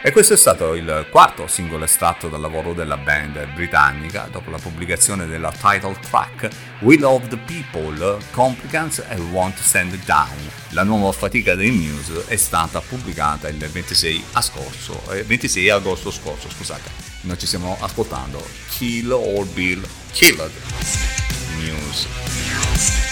[0.03, 4.57] e questo è stato il quarto singolo estratto dal lavoro della band britannica dopo la
[4.57, 6.49] pubblicazione della title track
[6.79, 10.49] We Love the People, Complicants and Won't Stand Down.
[10.69, 16.49] La nuova fatica dei Muse è stata pubblicata il 26, scorso, eh, 26 agosto scorso.
[16.49, 16.89] Scusate,
[17.21, 20.51] noi ci stiamo ascoltando Kill or Bill Killed
[21.57, 23.10] Muse.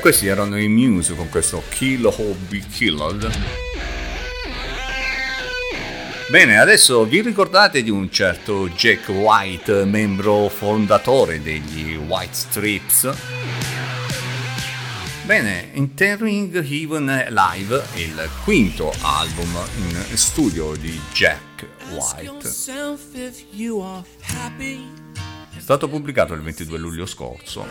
[0.00, 3.30] Questi erano i Muse con questo Kill Hobby Killed.
[6.30, 13.12] Bene, adesso vi ricordate di un certo Jack White, membro fondatore degli White Strips?
[15.24, 22.48] Bene, Entering Heaven Live, il quinto album in studio di Jack White.
[25.60, 27.66] È stato pubblicato il 22 luglio scorso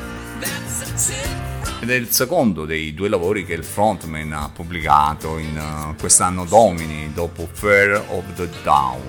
[1.79, 6.45] ed è il secondo dei due lavori che il frontman ha pubblicato in uh, quest'anno
[6.45, 9.01] Domini dopo Fair of the Down.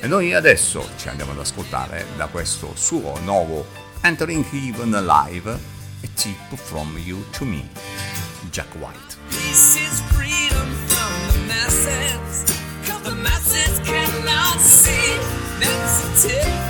[0.00, 3.66] E noi adesso ci andiamo ad ascoltare da questo suo nuovo
[4.00, 7.68] Entering Heaven Live a tip from you to me,
[8.50, 9.18] Jack White.
[9.28, 12.56] This is freedom from the masses,
[12.86, 15.18] cause the masses cannot see.
[15.60, 16.67] That's a tip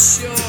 [0.00, 0.39] show.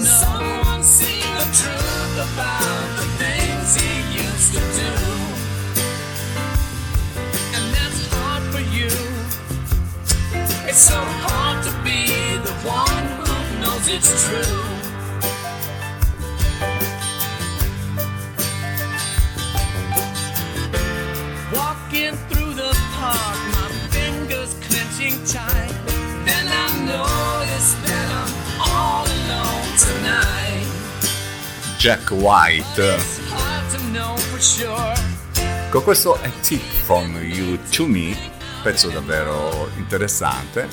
[0.00, 3.92] Someone the truth about the things he
[4.24, 4.92] used to do.
[7.54, 8.90] And that's hard for you.
[10.66, 12.06] It's so hard to be
[12.42, 14.71] the one who knows it's true.
[31.82, 32.96] Jack White.
[35.68, 38.16] Con questo è Tip from You to Me,
[38.62, 40.68] pezzo davvero interessante,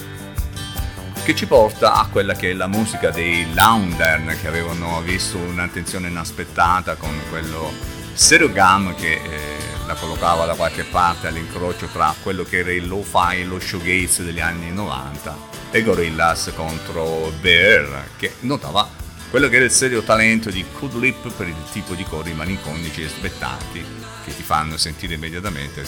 [1.23, 6.09] che ci porta a quella che è la musica dei Laundern che avevano visto un'attenzione
[6.09, 7.71] inaspettata con quello
[8.13, 9.57] Serogam che eh,
[9.87, 14.23] la collocava da qualche parte all'incrocio tra quello che era il lo-fi e lo showgaze
[14.23, 15.35] degli anni 90
[15.71, 18.98] e Gorillaz contro Bear che notava
[19.29, 23.03] quello che era il serio talento di Cool Lip per il tipo di cori malinconici
[23.03, 23.83] e sbettati
[24.23, 25.83] che ti fanno sentire immediatamente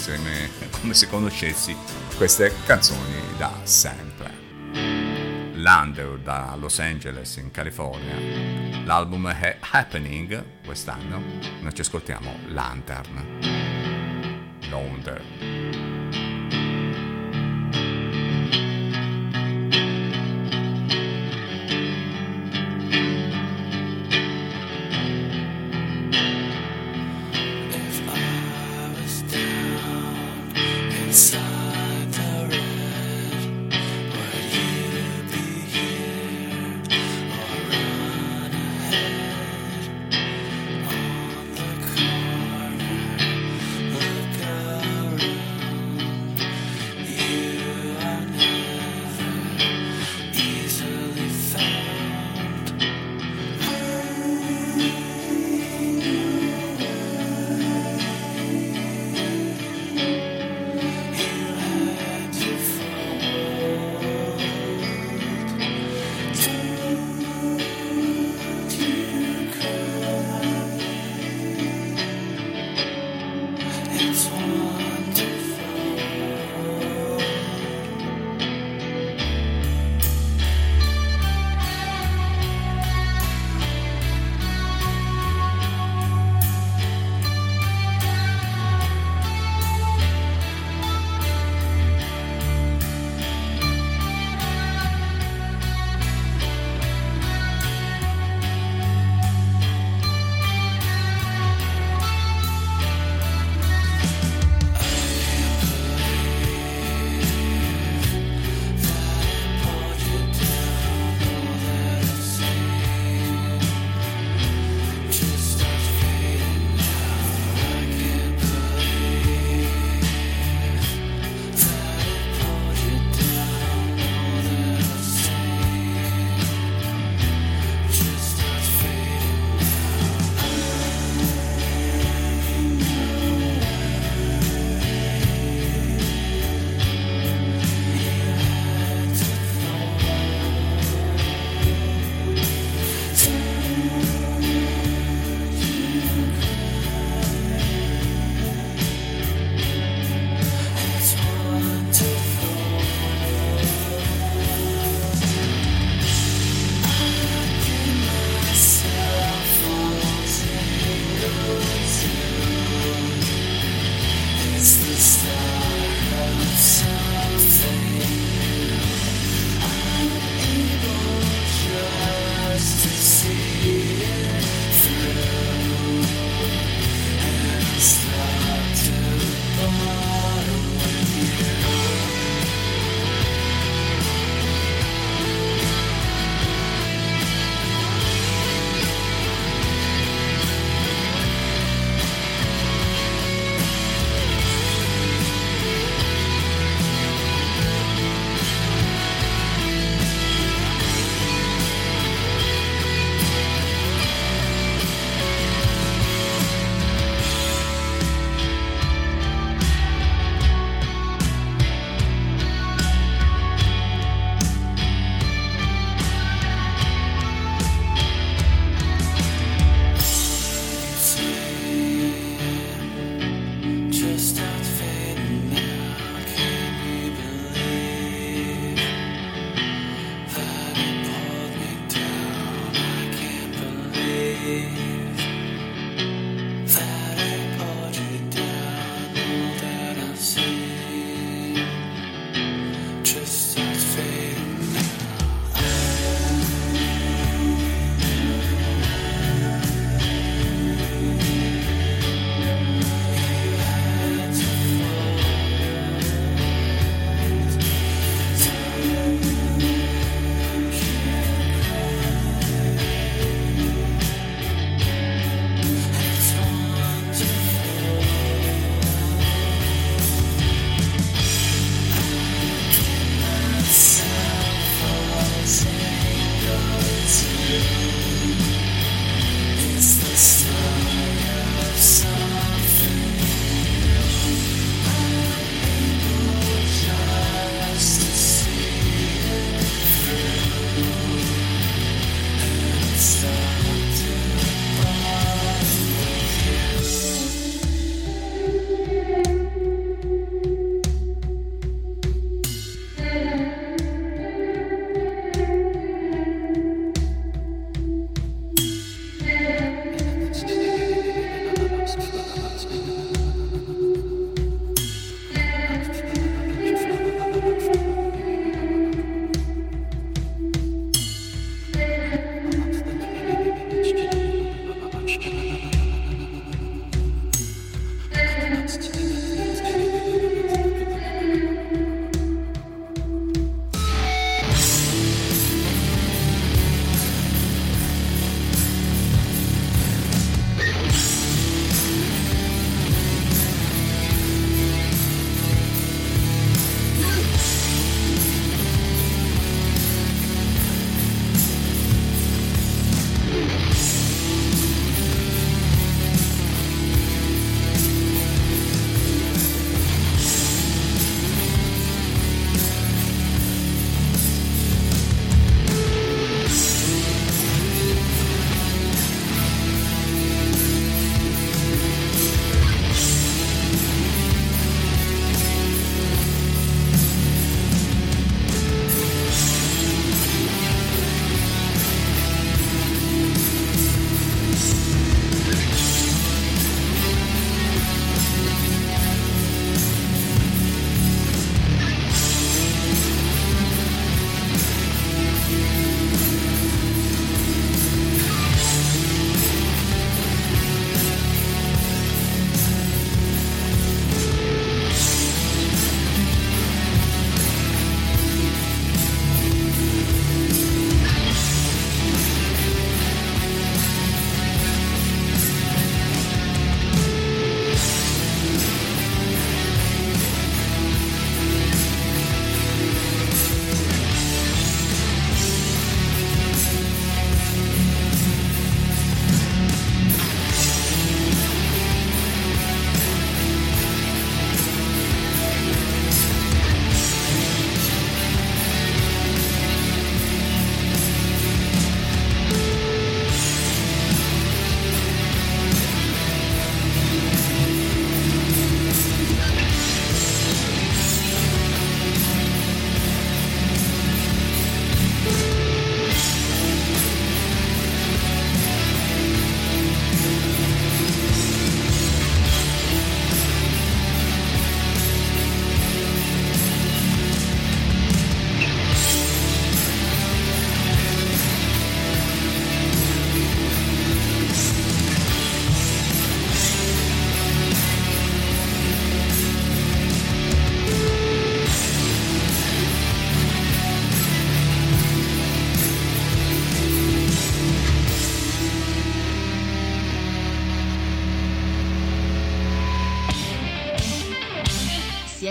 [0.70, 1.76] come se conoscessi
[2.18, 4.40] queste canzoni da sempre.
[5.56, 8.16] Lander da Los Angeles in California.
[8.86, 11.22] L'album è Happening quest'anno.
[11.62, 13.40] Noi ci ascoltiamo Lantern.
[14.70, 15.91] Launder.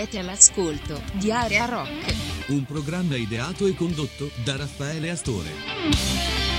[0.01, 2.15] Siete all'ascolto di Area Rock.
[2.47, 6.50] Un programma ideato e condotto da Raffaele Astore.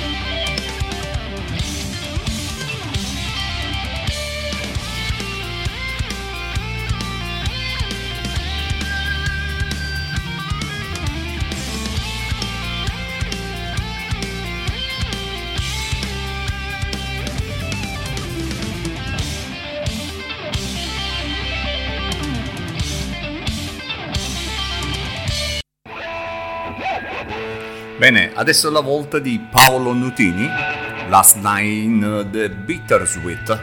[28.13, 30.47] Bene, adesso è la volta di Paolo Nutini,
[31.09, 33.59] Last Nine The Bittersweet.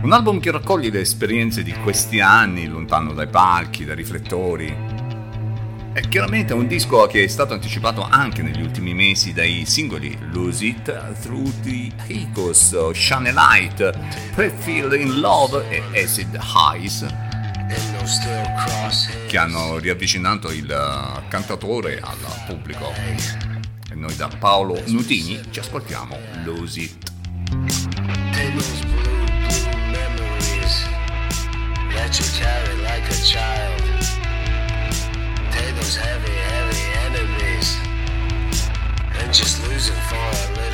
[0.00, 4.72] Un album che raccoglie le esperienze di questi anni, lontano dai palchi, dai riflettori.
[5.92, 10.64] È chiaramente un disco che è stato anticipato anche negli ultimi mesi dai singoli Lose
[10.64, 13.98] It, Through the Echoes, Shine a Light,
[14.32, 17.23] Pre-Feel in Love e Acid Highs
[19.26, 22.92] che hanno riavvicinato il eh, cantatore al pubblico.
[23.90, 27.12] E noi da Paolo Nutini ci ascoltiamo Lose It.
[31.94, 33.82] That you carry like a child.
[35.76, 37.78] Those heavy, heavy enemies
[39.20, 40.73] and just lose it for a little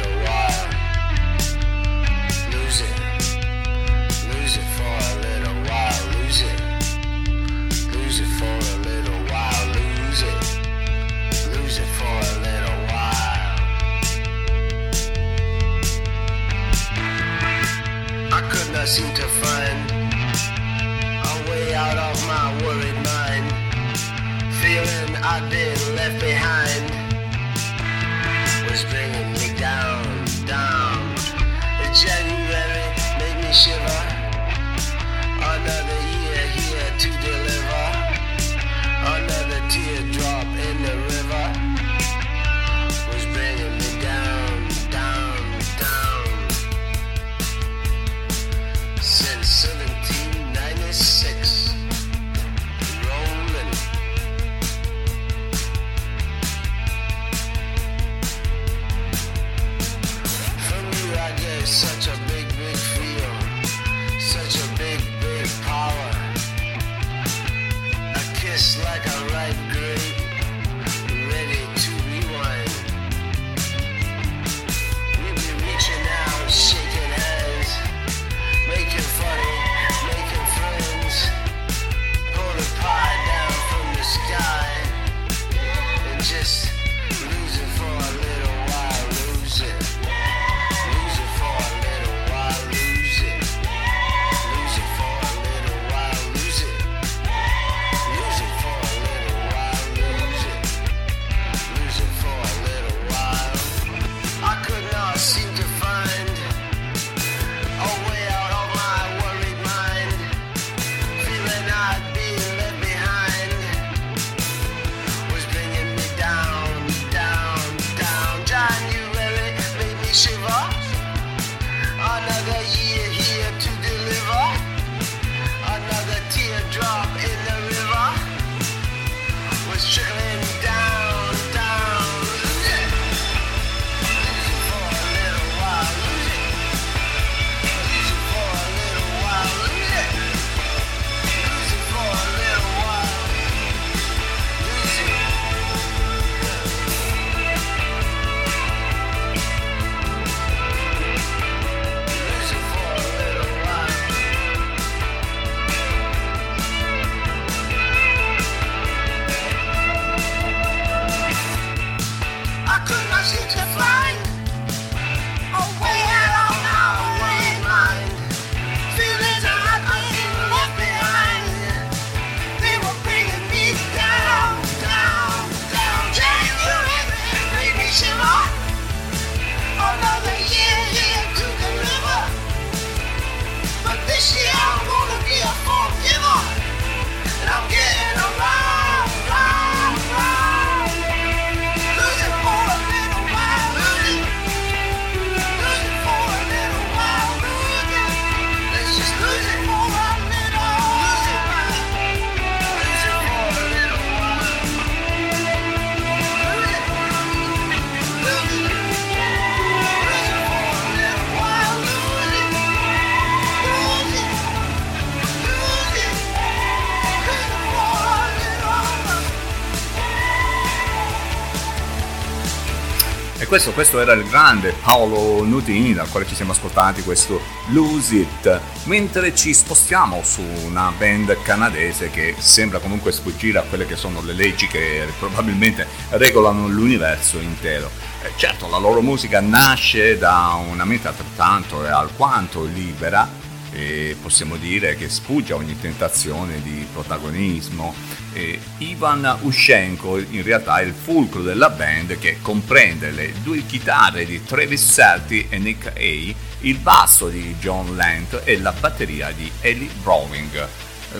[223.46, 228.60] questo, questo era il grande Paolo Nutini dal quale ci siamo ascoltati questo Lose It,
[228.84, 234.20] mentre ci spostiamo su una band canadese che sembra comunque sfuggire a quelle che sono
[234.20, 237.90] le leggi che probabilmente regolano l'universo intero.
[238.22, 243.26] Eh, certo, la loro musica nasce da una mente altrettanto e alquanto libera
[243.72, 247.94] e possiamo dire che sfugge a ogni tentazione di protagonismo.
[248.32, 254.24] E Ivan Ushenko in realtà è il fulcro della band che comprende le due chitarre
[254.24, 259.50] di Travis Selty e Nick A, il basso di John Lent e la batteria di
[259.60, 260.68] Ellie Browning.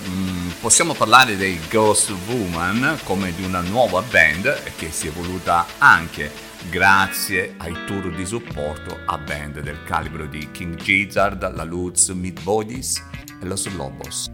[0.08, 5.66] Mm, possiamo parlare dei Ghost Woman come di una nuova band che si è evoluta
[5.78, 6.30] anche
[6.68, 12.40] grazie ai tour di supporto a band del calibro di King Gizzard, la Lutz, Meat
[12.42, 13.02] Bodies
[13.40, 14.30] e Los Lobos.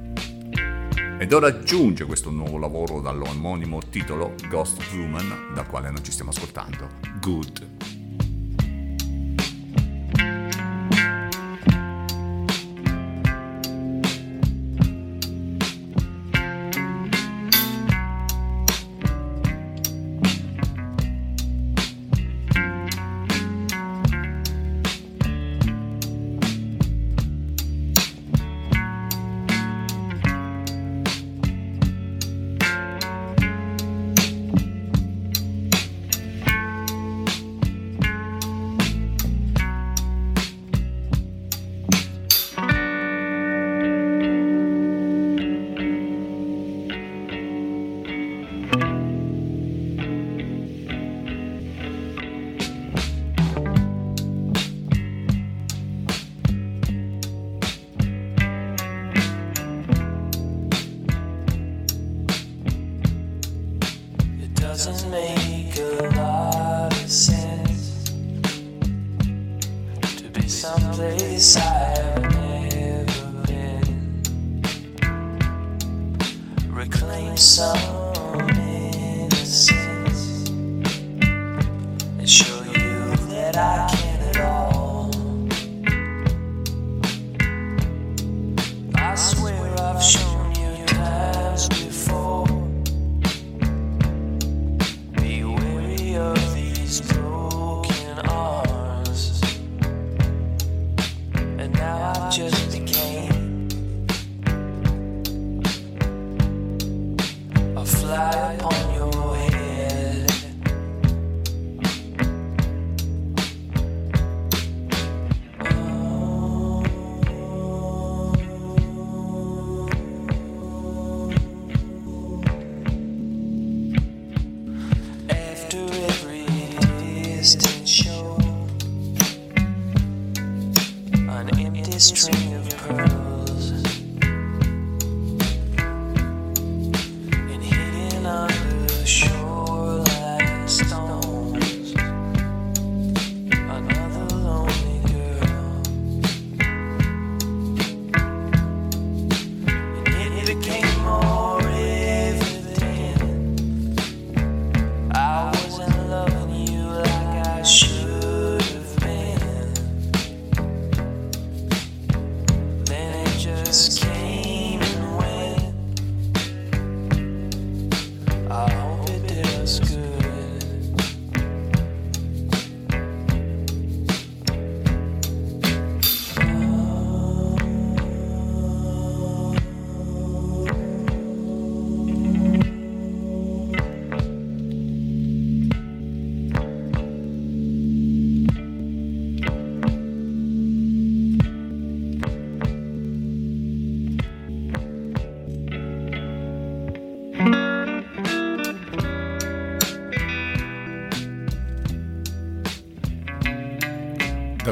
[1.18, 6.30] Ed ora giunge questo nuovo lavoro dall'omonimo titolo Ghost Woman, dal quale non ci stiamo
[6.30, 6.90] ascoltando,
[7.22, 7.95] Good.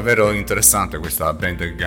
[0.05, 1.77] Davvero interessante questa band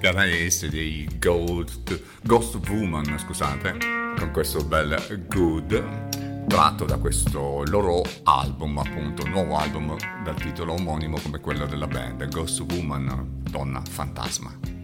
[0.00, 3.76] canadese dei Ghost, Ghost Woman, scusate,
[4.18, 11.20] con questo bel Good, tratto da questo loro album, appunto, nuovo album dal titolo omonimo
[11.20, 14.77] come quello della band, Ghost Woman, donna fantasma.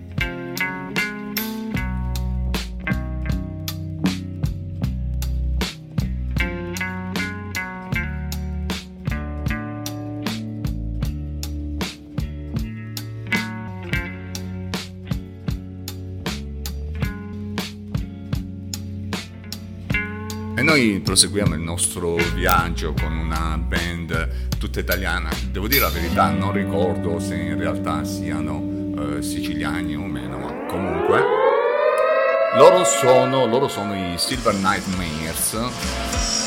[20.74, 25.30] Noi proseguiamo il nostro viaggio con una band tutta italiana.
[25.48, 28.60] Devo dire la verità, non ricordo se in realtà siano
[28.98, 31.22] eh, siciliani o meno, ma comunque.
[32.56, 36.43] Loro sono, loro sono i Silver Nightmares.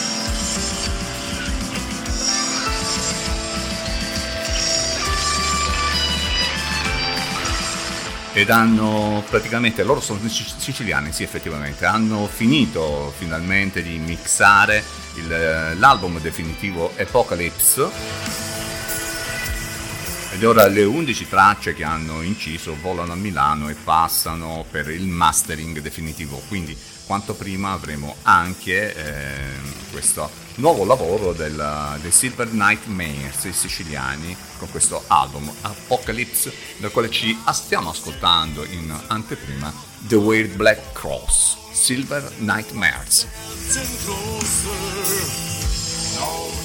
[8.38, 14.84] Ed hanno praticamente, loro sono sic- siciliani, sì effettivamente, hanno finito finalmente di mixare
[15.16, 17.90] il- l'album definitivo Apocalypse.
[20.34, 25.08] Ed ora le 11 tracce che hanno inciso volano a Milano e passano per il
[25.08, 26.78] mastering definitivo, quindi
[27.08, 34.70] quanto prima avremo anche eh, questo nuovo lavoro del, dei Silver Nightmares, i siciliani, con
[34.70, 42.32] questo album Apocalypse, dal quale ci stiamo ascoltando in anteprima The Weird Black Cross, Silver
[42.38, 43.26] Nightmares.
[43.74, 44.70] getting closer.
[46.20, 46.58] No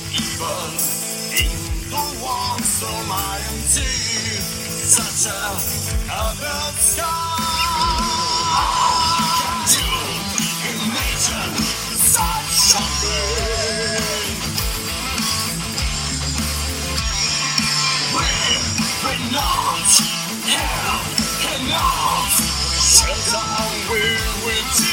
[19.32, 19.88] We, we're not
[20.44, 21.00] hell,
[21.40, 22.28] cannot
[22.76, 24.00] shelter we
[24.44, 24.91] will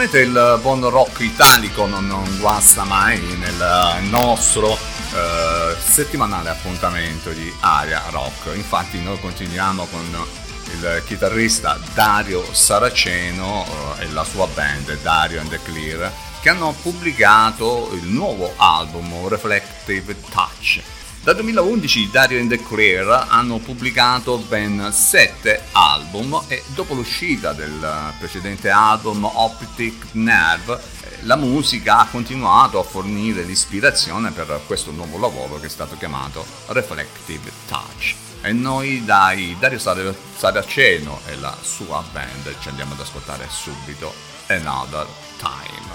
[0.00, 7.28] E chiaramente il buon rock italico non, non guasta mai nel nostro eh, settimanale appuntamento
[7.32, 8.54] di Aria Rock.
[8.54, 10.26] Infatti noi continuiamo con
[10.72, 13.66] il chitarrista Dario Saraceno
[13.98, 16.10] eh, e la sua band Dario and the Clear
[16.40, 20.80] che hanno pubblicato il nuovo album Reflective Touch.
[21.22, 28.14] Dal 2011 Dario and the Clear hanno pubblicato ben 7 album e dopo l'uscita del
[28.18, 30.80] precedente album Optic Nerve
[31.24, 36.42] la musica ha continuato a fornire l'ispirazione per questo nuovo lavoro che è stato chiamato
[36.68, 38.14] Reflective Touch.
[38.40, 44.14] E noi dai Dario Sar- Saraceno e la sua band ci andiamo ad ascoltare subito
[44.46, 45.06] Another
[45.36, 45.89] Time.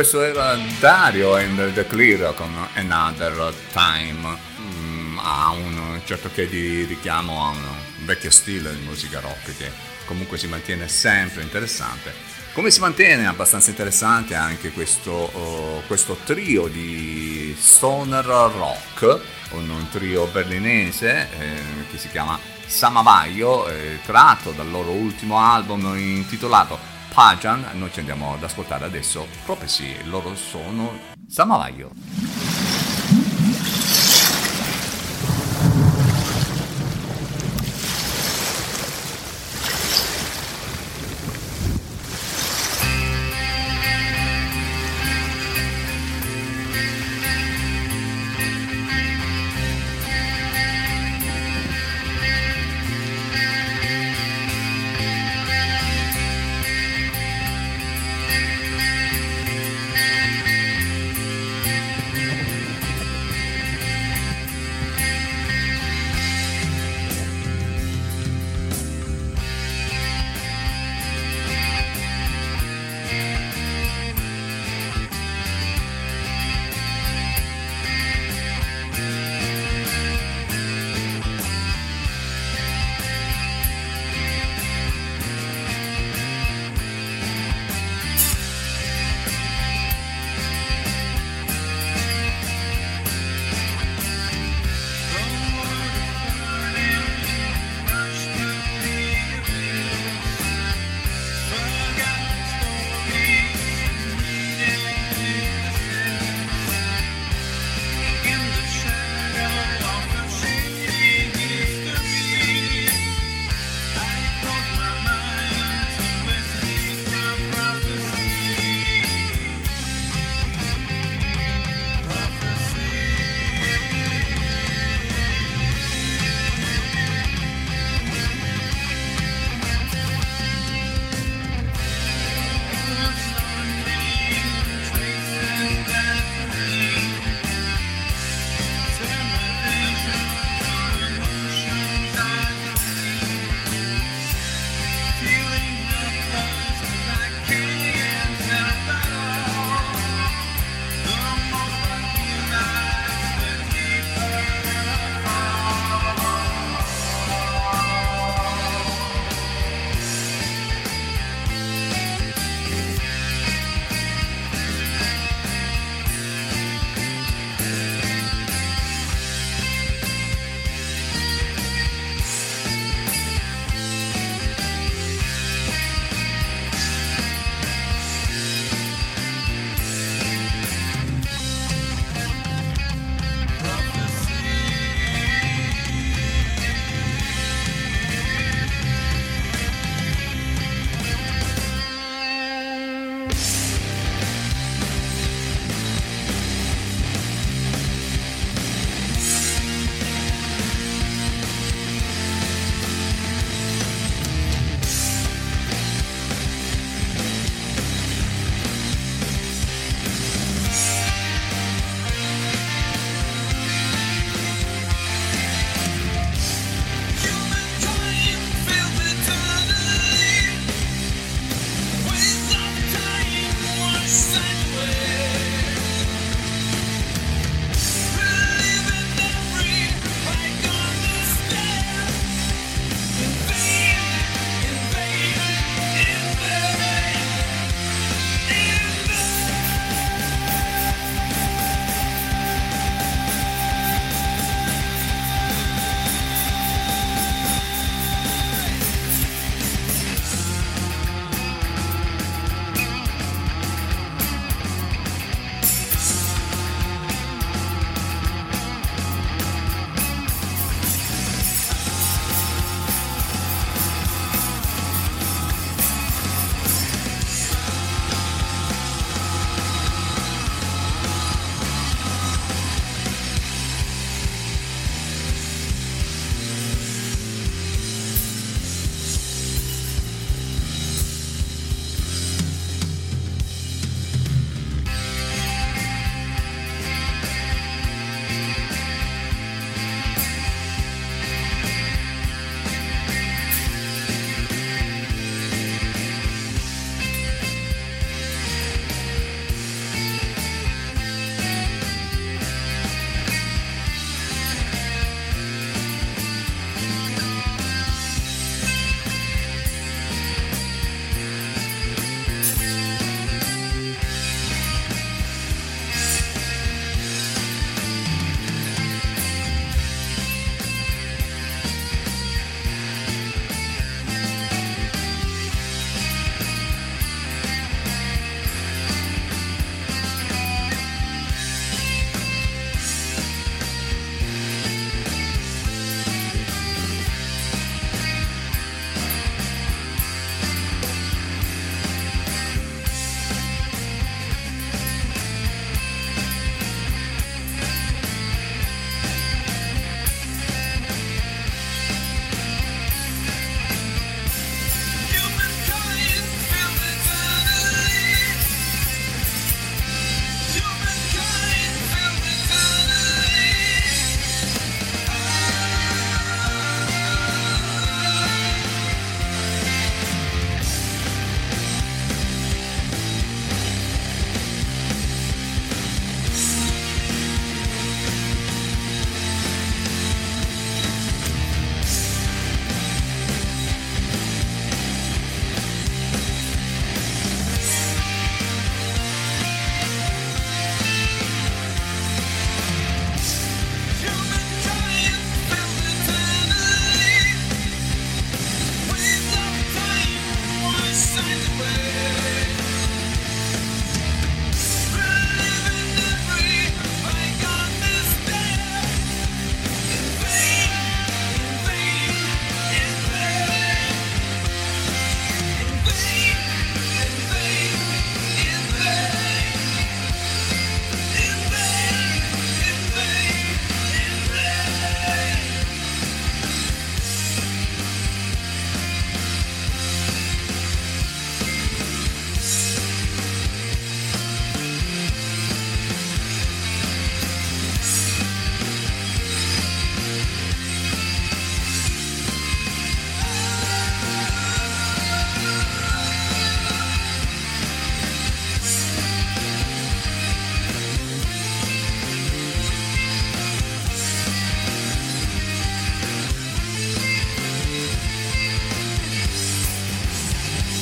[0.00, 4.34] Questo era Dario and the Clear con Another Time.
[4.58, 7.60] Mm, ha un certo che di richiamo a un
[8.06, 9.70] vecchio stile di musica rock che
[10.06, 12.14] comunque si mantiene sempre interessante.
[12.54, 19.20] Come si mantiene abbastanza interessante anche questo, oh, questo trio di stoner rock,
[19.50, 25.94] un, un trio berlinese eh, che si chiama Samavaio, eh, tratto dal loro ultimo album
[25.98, 26.89] intitolato
[27.20, 30.90] Pajan, noi ci andiamo ad ascoltare adesso proprio sì, loro sono
[31.28, 31.90] Samavaio.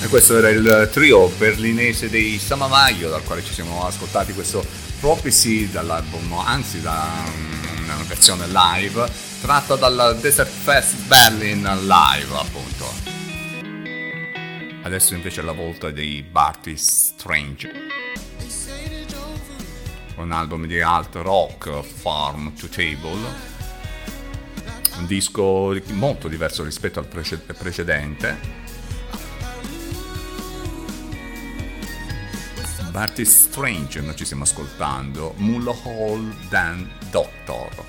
[0.09, 4.65] Questo era il trio berlinese dei Samamaio, dal quale ci siamo ascoltati questo
[5.01, 7.07] Prophecy dall'album, anzi da
[7.85, 9.07] una versione live,
[9.41, 12.87] tratta dal Desert Fest Berlin live appunto.
[14.83, 17.71] Adesso invece è la volta dei Barty Strange.
[20.17, 23.47] Un album di alt rock, Farm to Table.
[24.97, 28.58] Un disco molto diverso rispetto al prece- precedente.
[32.99, 37.88] Barty Strange, noi ci stiamo ascoltando, Mullah Hall Dan Doctor.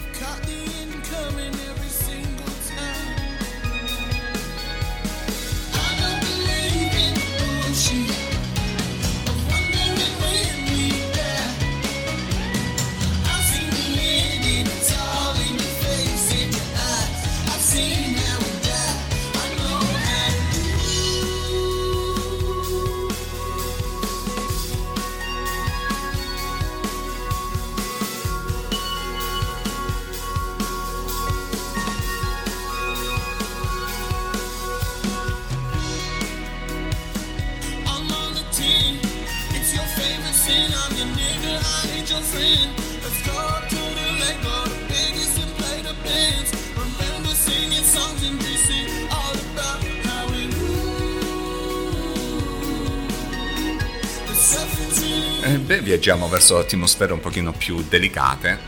[55.41, 58.59] Eh, beh, viaggiamo verso atmosfere un pochino più delicate,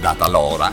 [0.00, 0.66] data l'ora,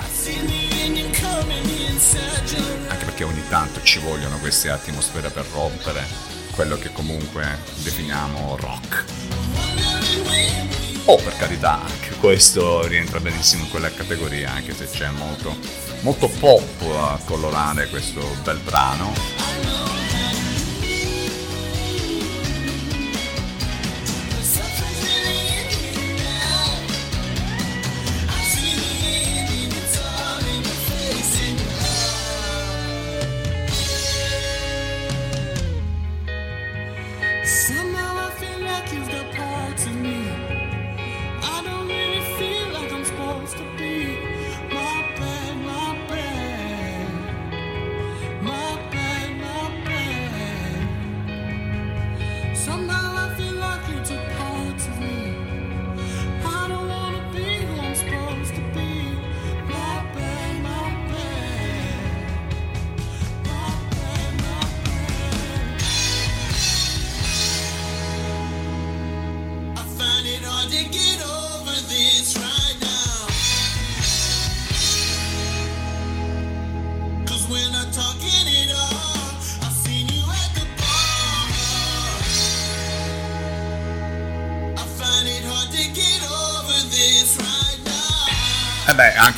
[2.87, 6.03] anche perché ogni tanto ci vogliono queste atmosfere per rompere
[6.51, 9.05] quello che comunque definiamo rock.
[11.05, 15.57] Oh, per carità, anche questo rientra benissimo in quella categoria, anche se c'è molto,
[16.01, 19.90] molto pop a colorare questo bel brano.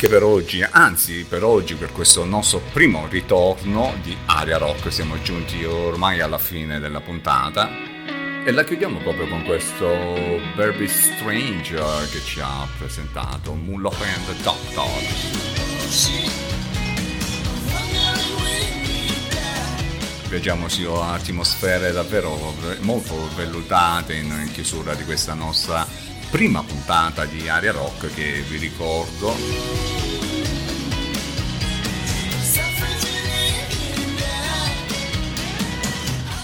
[0.04, 5.20] Anche per oggi, anzi per oggi, per questo nostro primo ritorno di Aria Rock, siamo
[5.22, 7.70] giunti ormai alla fine della puntata
[8.44, 9.88] e la chiudiamo proprio con questo
[10.56, 14.84] Very Strange eh, che ci ha presentato Mullah and the Doctor.
[20.28, 26.03] Viaggiamo su atmosfere davvero ve- molto vellutate in chiusura di questa nostra
[26.34, 29.36] prima puntata di Aria Rock che vi ricordo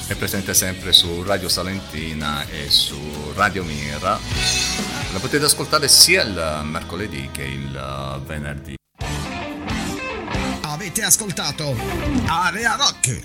[0.07, 4.17] è presente sempre su Radio Salentina e su Radio Mira.
[5.13, 8.77] La potete ascoltare sia il mercoledì che il eh, venerdì.
[10.61, 11.77] Avete ascoltato
[12.27, 13.23] Area Rock,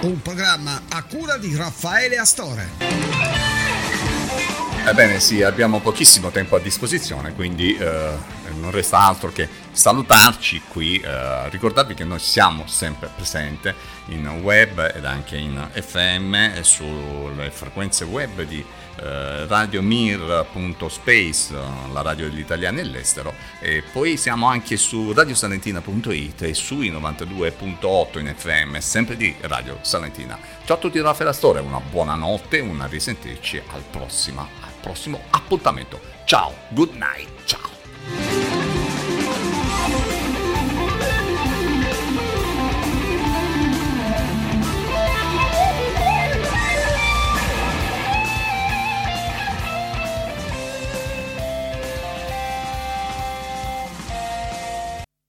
[0.00, 3.51] un programma a cura di Raffaele Astore.
[4.84, 8.10] Ebbene sì, abbiamo pochissimo tempo a disposizione, quindi eh,
[8.58, 13.72] non resta altro che salutarci qui, eh, ricordarvi che noi siamo sempre presenti
[14.06, 18.64] in web ed anche in FM sulle frequenze web di
[18.96, 21.54] eh, radiomir.space,
[21.92, 28.34] la radio degli italiani all'estero, e poi siamo anche su radiosalentina.it e sui 92.8 in
[28.36, 30.38] FM, sempre di Radio Salentina.
[30.64, 35.98] Ciao a tutti da Raffaele Astore, una buona notte, una risentirci al prossimo, prossimo appuntamento.
[36.24, 38.41] Ciao, good night, ciao.